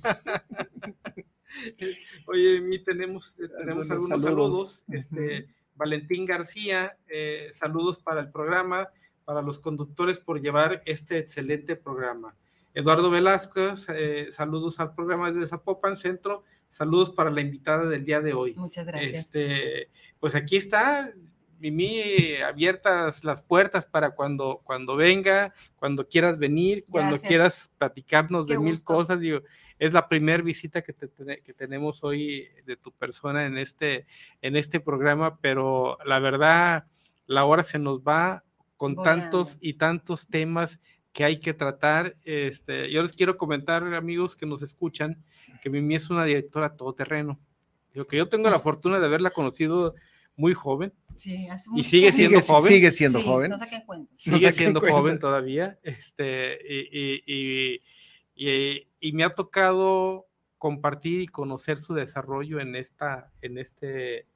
[2.27, 4.85] Oye, mi tenemos, eh, tenemos Algunos algunos saludos.
[4.85, 4.85] saludos.
[4.89, 8.89] Este, Valentín García, eh, saludos para el programa,
[9.25, 12.37] para los conductores por llevar este excelente programa.
[12.75, 13.61] Eduardo Velasco,
[13.95, 18.55] eh, saludos al programa desde Zapopan Centro, saludos para la invitada del día de hoy.
[18.57, 19.27] Muchas gracias.
[19.27, 21.13] Este, pues aquí está,
[21.61, 27.29] Mimi, abiertas las puertas para cuando, cuando venga, cuando quieras venir, cuando Gracias.
[27.29, 29.21] quieras platicarnos Qué de mil cosas.
[29.21, 29.41] Digo,
[29.87, 34.07] es la primera visita que, te- te- que tenemos hoy de tu persona en este,
[34.43, 36.87] en este programa, pero la verdad,
[37.27, 38.45] la hora se nos va
[38.77, 40.81] con tantos y tantos temas
[41.13, 42.17] que hay que tratar.
[42.25, 45.23] Este, yo les quiero comentar, amigos que nos escuchan,
[45.63, 47.39] que Mimi es una directora todoterreno.
[47.93, 49.95] Digo que yo tengo la fortuna de haberla conocido
[50.37, 52.73] muy joven, Sí, hace y sigue siendo Sigue, joven.
[52.73, 53.51] sigue siendo Sí, joven.
[53.53, 53.57] No.
[53.57, 53.65] No
[54.17, 57.81] sigue siendo joven todavía, este, y, y- y-
[58.35, 60.27] y- y me ha tocado
[60.59, 64.27] compartir y conocer su desarrollo en esta, en este,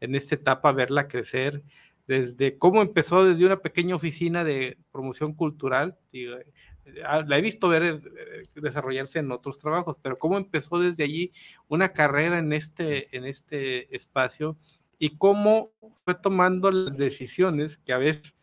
[0.00, 1.62] en esta etapa, verla crecer,
[2.06, 6.52] desde cómo empezó desde una pequeña oficina de promoción cultural, digo, eh,
[7.06, 8.00] ah, la he visto ver eh,
[8.56, 11.32] desarrollarse en otros trabajos, pero cómo empezó desde allí
[11.68, 14.56] una carrera en este, en este espacio
[14.98, 15.72] y cómo
[16.04, 18.34] fue tomando las decisiones que a veces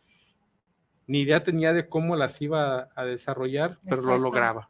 [1.07, 4.23] ni idea tenía de cómo las iba a desarrollar, pero lo Exacto.
[4.23, 4.69] lograba.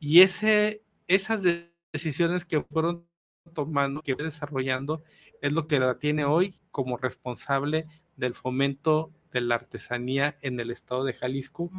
[0.00, 3.06] Y ese, esas de- decisiones que fueron
[3.54, 5.02] tomando, que fue desarrollando,
[5.40, 7.86] es lo que la tiene hoy como responsable
[8.16, 11.70] del fomento de la artesanía en el estado de Jalisco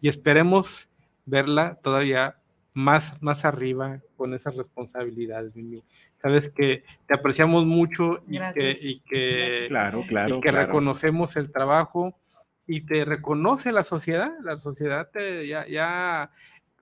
[0.00, 0.88] y esperemos
[1.26, 2.38] verla todavía
[2.72, 5.84] más, más arriba con esas responsabilidades, Mimi.
[6.16, 8.78] Sabes que te apreciamos mucho y que, Gracias.
[8.82, 10.36] y que, Claro, claro.
[10.36, 10.66] y que claro.
[10.66, 12.18] reconocemos el trabajo
[12.66, 14.32] y te reconoce la sociedad.
[14.42, 16.30] La sociedad te, ya, ya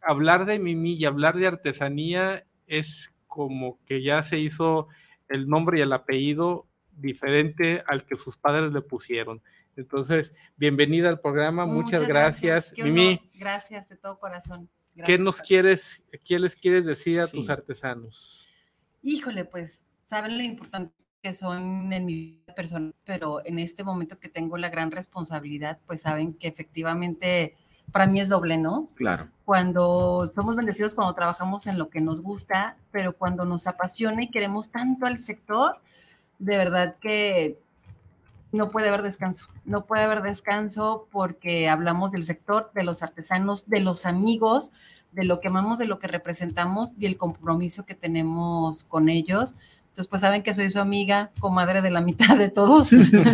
[0.03, 4.89] hablar de Mimi y hablar de artesanía es como que ya se hizo
[5.29, 9.43] el nombre y el apellido diferente al que sus padres le pusieron.
[9.77, 12.75] Entonces, bienvenida al programa, muchas, gracias.
[12.77, 13.31] Mimi.
[13.35, 14.69] Gracias de todo corazón.
[15.05, 18.47] ¿qué nos quieres, qué les quieres decir a tus artesanos?
[19.03, 24.19] Híjole, pues saben lo importante que son en mi vida personal, pero en este momento
[24.19, 27.57] que tengo la gran responsabilidad, pues saben que efectivamente
[27.93, 28.89] para mí es doble, ¿no?
[28.95, 29.29] Claro.
[29.45, 34.31] Cuando somos bendecidos cuando trabajamos en lo que nos gusta, pero cuando nos apasiona y
[34.31, 35.77] queremos tanto al sector,
[36.39, 37.59] de verdad que
[38.51, 43.69] no puede haber descanso, no puede haber descanso porque hablamos del sector, de los artesanos,
[43.69, 44.73] de los amigos,
[45.13, 49.55] de lo que amamos, de lo que representamos y el compromiso que tenemos con ellos.
[49.83, 52.91] Entonces, pues saben que soy su amiga, comadre de la mitad de todos,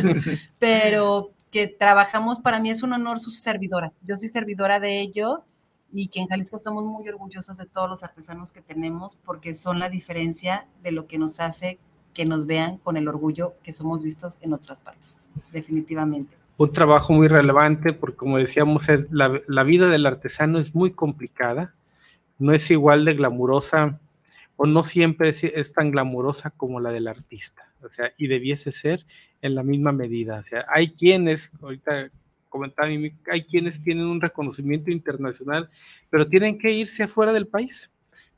[0.59, 3.93] pero que trabajamos, para mí es un honor su servidora.
[4.03, 5.41] Yo soy servidora de ellos
[5.93, 9.79] y que en Jalisco estamos muy orgullosos de todos los artesanos que tenemos porque son
[9.79, 11.79] la diferencia de lo que nos hace
[12.13, 16.37] que nos vean con el orgullo que somos vistos en otras partes, definitivamente.
[16.57, 21.75] un trabajo muy relevante porque como decíamos, la, la vida del artesano es muy complicada,
[22.39, 24.01] no es igual de glamurosa
[24.57, 28.73] o no siempre es, es tan glamurosa como la del artista, o sea, y debiese
[28.73, 29.07] ser
[29.43, 30.41] en la misma medida.
[30.41, 32.11] O sea, hay quienes, ahorita
[32.49, 35.71] comentaba, hay quienes tienen un reconocimiento internacional,
[36.11, 37.91] pero tienen que irse afuera del país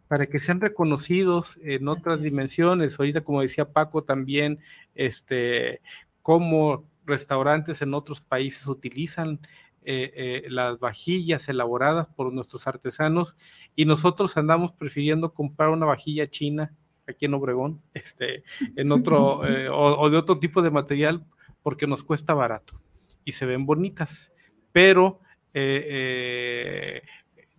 [0.09, 2.99] para que sean reconocidos en otras dimensiones.
[2.99, 4.59] Ahorita, como decía Paco, también,
[4.95, 5.81] este,
[6.23, 9.41] cómo restaurantes en otros países utilizan
[9.83, 13.37] eh, eh, las vajillas elaboradas por nuestros artesanos
[13.75, 16.75] y nosotros andamos prefiriendo comprar una vajilla china
[17.11, 18.45] aquí en Obregón, este,
[18.77, 21.25] en otro, eh, o, o de otro tipo de material
[21.63, 22.81] porque nos cuesta barato
[23.25, 24.33] y se ven bonitas,
[24.73, 25.21] pero
[25.53, 27.03] eh, eh,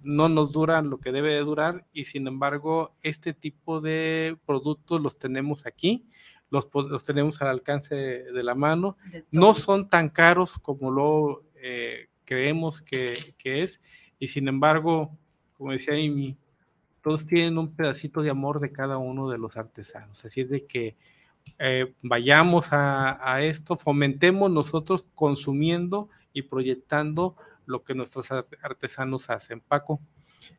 [0.02, 5.02] no nos duran lo que debe de durar y sin embargo este tipo de productos
[5.02, 6.08] los tenemos aquí,
[6.50, 10.92] los, los tenemos al alcance de, de la mano, de no son tan caros como
[10.92, 13.82] lo eh, creemos que, que es
[14.18, 15.18] y sin embargo,
[15.54, 16.38] como decía Amy,
[17.02, 20.66] todos tienen un pedacito de amor de cada uno de los artesanos, así es de
[20.66, 20.96] que
[21.58, 27.36] eh, vayamos a, a esto, fomentemos nosotros consumiendo y proyectando
[27.66, 29.60] lo que nuestros ar- artesanos hacen.
[29.62, 30.00] Paco.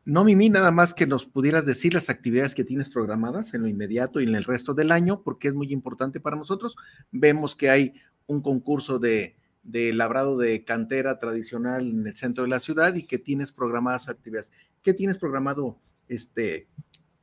[0.05, 3.67] No, Mimi, nada más que nos pudieras decir las actividades que tienes programadas en lo
[3.67, 6.75] inmediato y en el resto del año, porque es muy importante para nosotros.
[7.11, 7.93] Vemos que hay
[8.25, 13.03] un concurso de, de labrado de cantera tradicional en el centro de la ciudad y
[13.03, 14.51] que tienes programadas actividades.
[14.81, 15.77] ¿Qué tienes programado
[16.09, 16.67] este,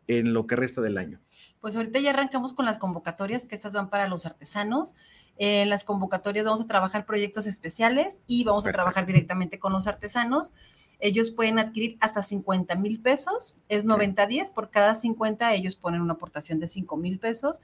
[0.07, 1.21] en lo que resta del año?
[1.61, 4.95] Pues ahorita ya arrancamos con las convocatorias, que estas van para los artesanos.
[5.37, 9.87] En las convocatorias vamos a trabajar proyectos especiales y vamos a trabajar directamente con los
[9.87, 10.53] artesanos.
[10.99, 16.15] Ellos pueden adquirir hasta 50 mil pesos, es 90-10, por cada 50 ellos ponen una
[16.15, 17.63] aportación de 5 mil pesos.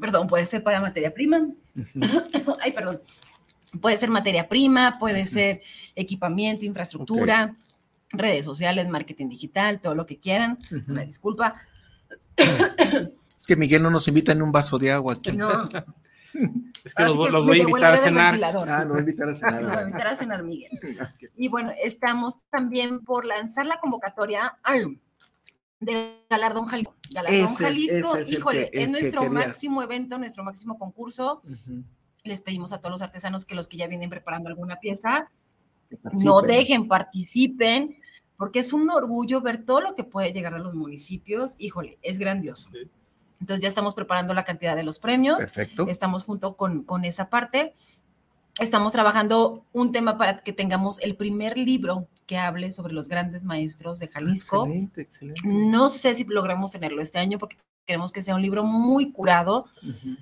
[0.00, 1.48] perdón, puede ser para materia prima.
[2.60, 3.00] Ay, perdón.
[3.80, 5.62] Puede ser materia prima, puede ser
[5.94, 7.56] equipamiento, infraestructura,
[8.12, 10.58] redes sociales, marketing digital, todo lo que quieran.
[10.88, 11.52] Una disculpa.
[12.36, 15.32] Es que Miguel no nos invita en un vaso de agua aquí.
[15.32, 15.68] No.
[16.84, 18.40] Es que los, que los me voy a invitar a cenar.
[18.42, 19.62] Ah, no voy invitar a cenar.
[19.62, 20.70] Nos va a invitar a cenar, Miguel.
[21.36, 24.98] Y bueno, estamos también por lanzar la convocatoria ay,
[25.78, 26.96] de Galardón Jalisco.
[27.10, 31.42] Galardón Ese Jalisco, ese es el híjole, que- es nuestro máximo evento, nuestro máximo concurso.
[32.24, 35.28] Les pedimos a todos los artesanos que los que ya vienen preparando alguna pieza,
[36.12, 37.96] no dejen, participen,
[38.42, 41.54] porque es un orgullo ver todo lo que puede llegar a los municipios.
[41.60, 42.70] Híjole, es grandioso.
[42.72, 42.90] Sí.
[43.38, 45.38] Entonces ya estamos preparando la cantidad de los premios.
[45.38, 45.86] Perfecto.
[45.86, 47.72] Estamos junto con, con esa parte.
[48.58, 53.44] Estamos trabajando un tema para que tengamos el primer libro que hable sobre los grandes
[53.44, 54.64] maestros de Jalisco.
[54.64, 55.40] Excelente, excelente.
[55.44, 59.66] No sé si logramos tenerlo este año porque queremos que sea un libro muy curado,
[59.84, 60.16] Ujú.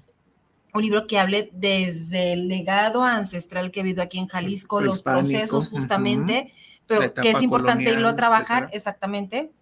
[0.75, 5.03] un libro que hable desde el legado ancestral que ha habido aquí en Jalisco, los
[5.03, 8.77] Prehispánico, procesos justamente, La pero que es importante irlo a trabajar etcétera.
[8.79, 9.53] exactamente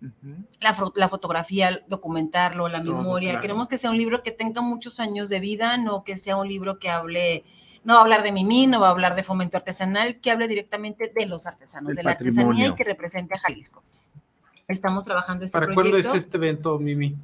[0.61, 3.31] la, la fotografía, documentarlo, la Todo, memoria.
[3.31, 3.43] claro.
[3.43, 6.49] Queremos que sea un libro que tenga muchos años de vida, no que sea un
[6.49, 7.45] libro que hable,
[7.85, 10.49] no va a hablar de Mimi, no va a hablar de fomento artesanal, que hable
[10.49, 13.83] directamente de los artesanos, de la artesanía y que represente a Jalisco.
[14.67, 16.15] Estamos trabajando este ¿Para cuándo proyecto.
[16.17, 17.17] es este evento, Mimi?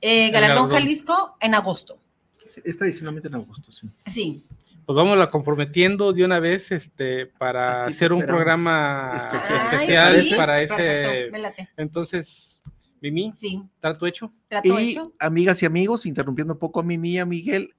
[0.00, 0.70] Eh, Galardón.
[0.70, 1.98] Jalisco en agosto.
[2.46, 3.88] Sí, Es tradicionalmente en agosto, sí.
[4.06, 4.46] Sí,
[4.86, 9.58] Pues vamos a comprometiendo de una vez este, para Aquí hacer un programa Especial.
[9.60, 11.28] Ay, especial sí, para ese.
[11.32, 11.72] perfecto.
[11.76, 12.62] Entonces,
[13.00, 14.32] Mimi, Sí, trato hecho.
[14.46, 15.12] trato Y hecho.
[15.18, 17.74] amigas y amigos, interrumpiendo un poco a mi mía, Miguel,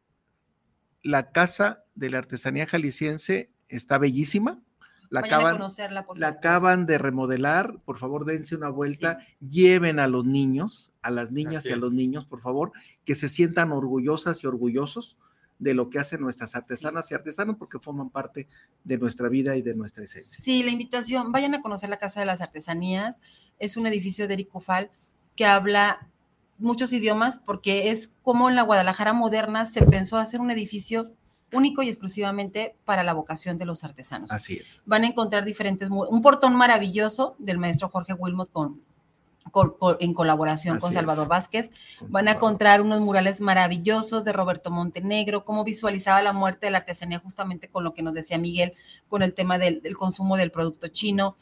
[1.02, 4.62] la casa de la artesanía jalisciense está bellísima.
[5.10, 7.80] La Vayan a acaban, por la acaban de remodelar.
[7.86, 9.20] Por favor, dense una vuelta.
[9.40, 11.98] Lleven a los niños, a las niñas Así y a los es.
[11.98, 12.74] niños, por favor,
[13.06, 15.18] que se sientan orgullosas y orgullosos
[15.60, 18.48] de lo que hacen nuestras artesanas y artesanos porque forman parte
[18.84, 20.44] de nuestra vida y de nuestra esencia.
[20.44, 23.20] Sí, la invitación, vayan a conocer la Casa de las Artesanías.
[23.60, 24.92] Es un edificio de Eric Cofal
[25.36, 26.08] que habla
[26.60, 31.12] muchos idiomas porque es como en la Guadalajara moderna se pensó hacer un edificio
[31.54, 34.32] único y exclusivamente para la vocación de los artesanos.
[34.32, 34.82] Así es.
[34.86, 38.82] Van a encontrar diferentes, un portón maravilloso del maestro Jorge Wilmot con-
[40.00, 41.30] en colaboración con Salvador es.
[41.30, 41.70] Vázquez.
[42.08, 46.80] Van a encontrar unos murales maravillosos de Roberto Montenegro, cómo visualizaba la muerte de la
[46.80, 48.74] artesanía justamente con lo que nos decía Miguel,
[49.08, 51.38] con el tema del, del consumo del producto chino.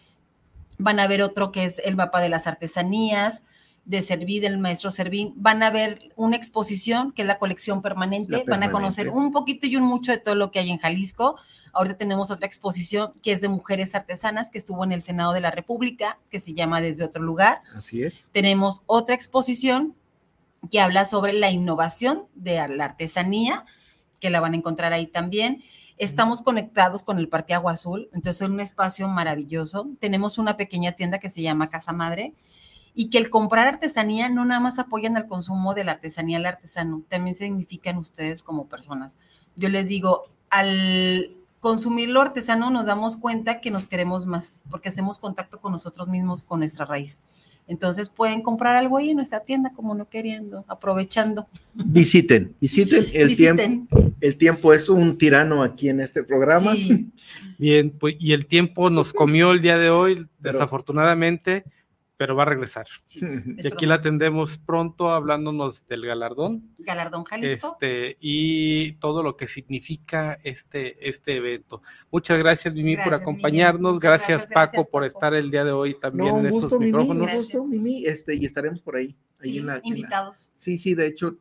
[0.77, 3.43] Van a ver otro que es el mapa de las artesanías
[3.85, 5.33] de Serví, del maestro Servín.
[5.35, 8.31] Van a ver una exposición que es la colección permanente.
[8.31, 10.79] La Van a conocer un poquito y un mucho de todo lo que hay en
[10.79, 11.37] Jalisco.
[11.71, 15.41] Ahorita tenemos otra exposición que es de mujeres artesanas que estuvo en el Senado de
[15.41, 18.27] la República, que se llama Desde otro lugar Así es.
[18.31, 19.93] tenemos otra exposición
[20.71, 23.65] que habla sobre la innovación de la artesanía,
[24.19, 25.63] que la van a encontrar ahí también.
[25.97, 29.87] Estamos conectados con el Parque Agua Azul, entonces es un espacio maravilloso.
[29.99, 32.33] Tenemos una pequeña tienda que se llama Casa Madre
[32.95, 36.45] y que el comprar artesanía no nada más apoyan al consumo de la artesanía al
[36.45, 39.17] artesano, también significan ustedes como personas.
[39.57, 44.89] Yo les digo, al consumir lo artesano nos damos cuenta que nos queremos más, porque
[44.89, 47.21] hacemos contacto con nosotros mismos, con nuestra raíz.
[47.67, 51.47] Entonces pueden comprar algo ahí en nuestra tienda como no queriendo, aprovechando.
[51.73, 53.57] Visiten, visiten el Visiten.
[53.57, 54.11] tiempo.
[54.21, 56.73] El tiempo es un tirano aquí en este programa.
[56.73, 57.09] Sí,
[57.57, 61.65] Bien, pues, y el tiempo nos comió el día de hoy, Pero- desafortunadamente,
[62.17, 62.87] pero va a regresar.
[63.03, 63.19] sí.
[63.57, 67.73] Y aquí la atendemos pronto hablándonos del galardón Galardón Jalisco.
[67.73, 71.81] este, y todo lo que significa este, este evento.
[72.11, 73.99] Muchas gracias, Mimi, por acompañarnos.
[73.99, 75.05] Gracias, gracias, Paco, gracias, por Paco.
[75.07, 77.23] estar el día de hoy también No, en un estos gusto, Mimi, un micrófonos.
[77.27, 77.43] Gracias.
[77.43, 79.15] gusto, Mimi, este, y estaremos por ahí.
[79.41, 80.51] ahí Sí, en la- en la- invitados.
[80.53, 81.37] Sí, sí, de hecho,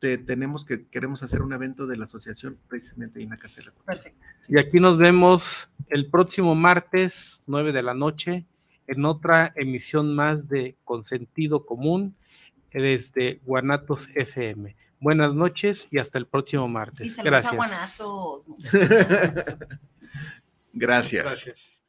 [0.00, 3.60] te- tenemos que, queremos hacer un evento de la asociación precisamente ahí en la Casa
[3.60, 3.96] de la Cultura.
[3.96, 4.26] Perfecto.
[4.48, 8.46] Y aquí nos vemos el próximo martes, 9 de la noche,
[8.90, 12.16] en otra emisión más de Consentido Común
[12.72, 14.74] desde Guanatos FM.
[14.98, 17.14] Buenas noches y hasta el próximo Y martes.
[17.14, 18.44] saludos a.
[20.72, 21.24] Gracias.
[21.24, 21.79] Gracias.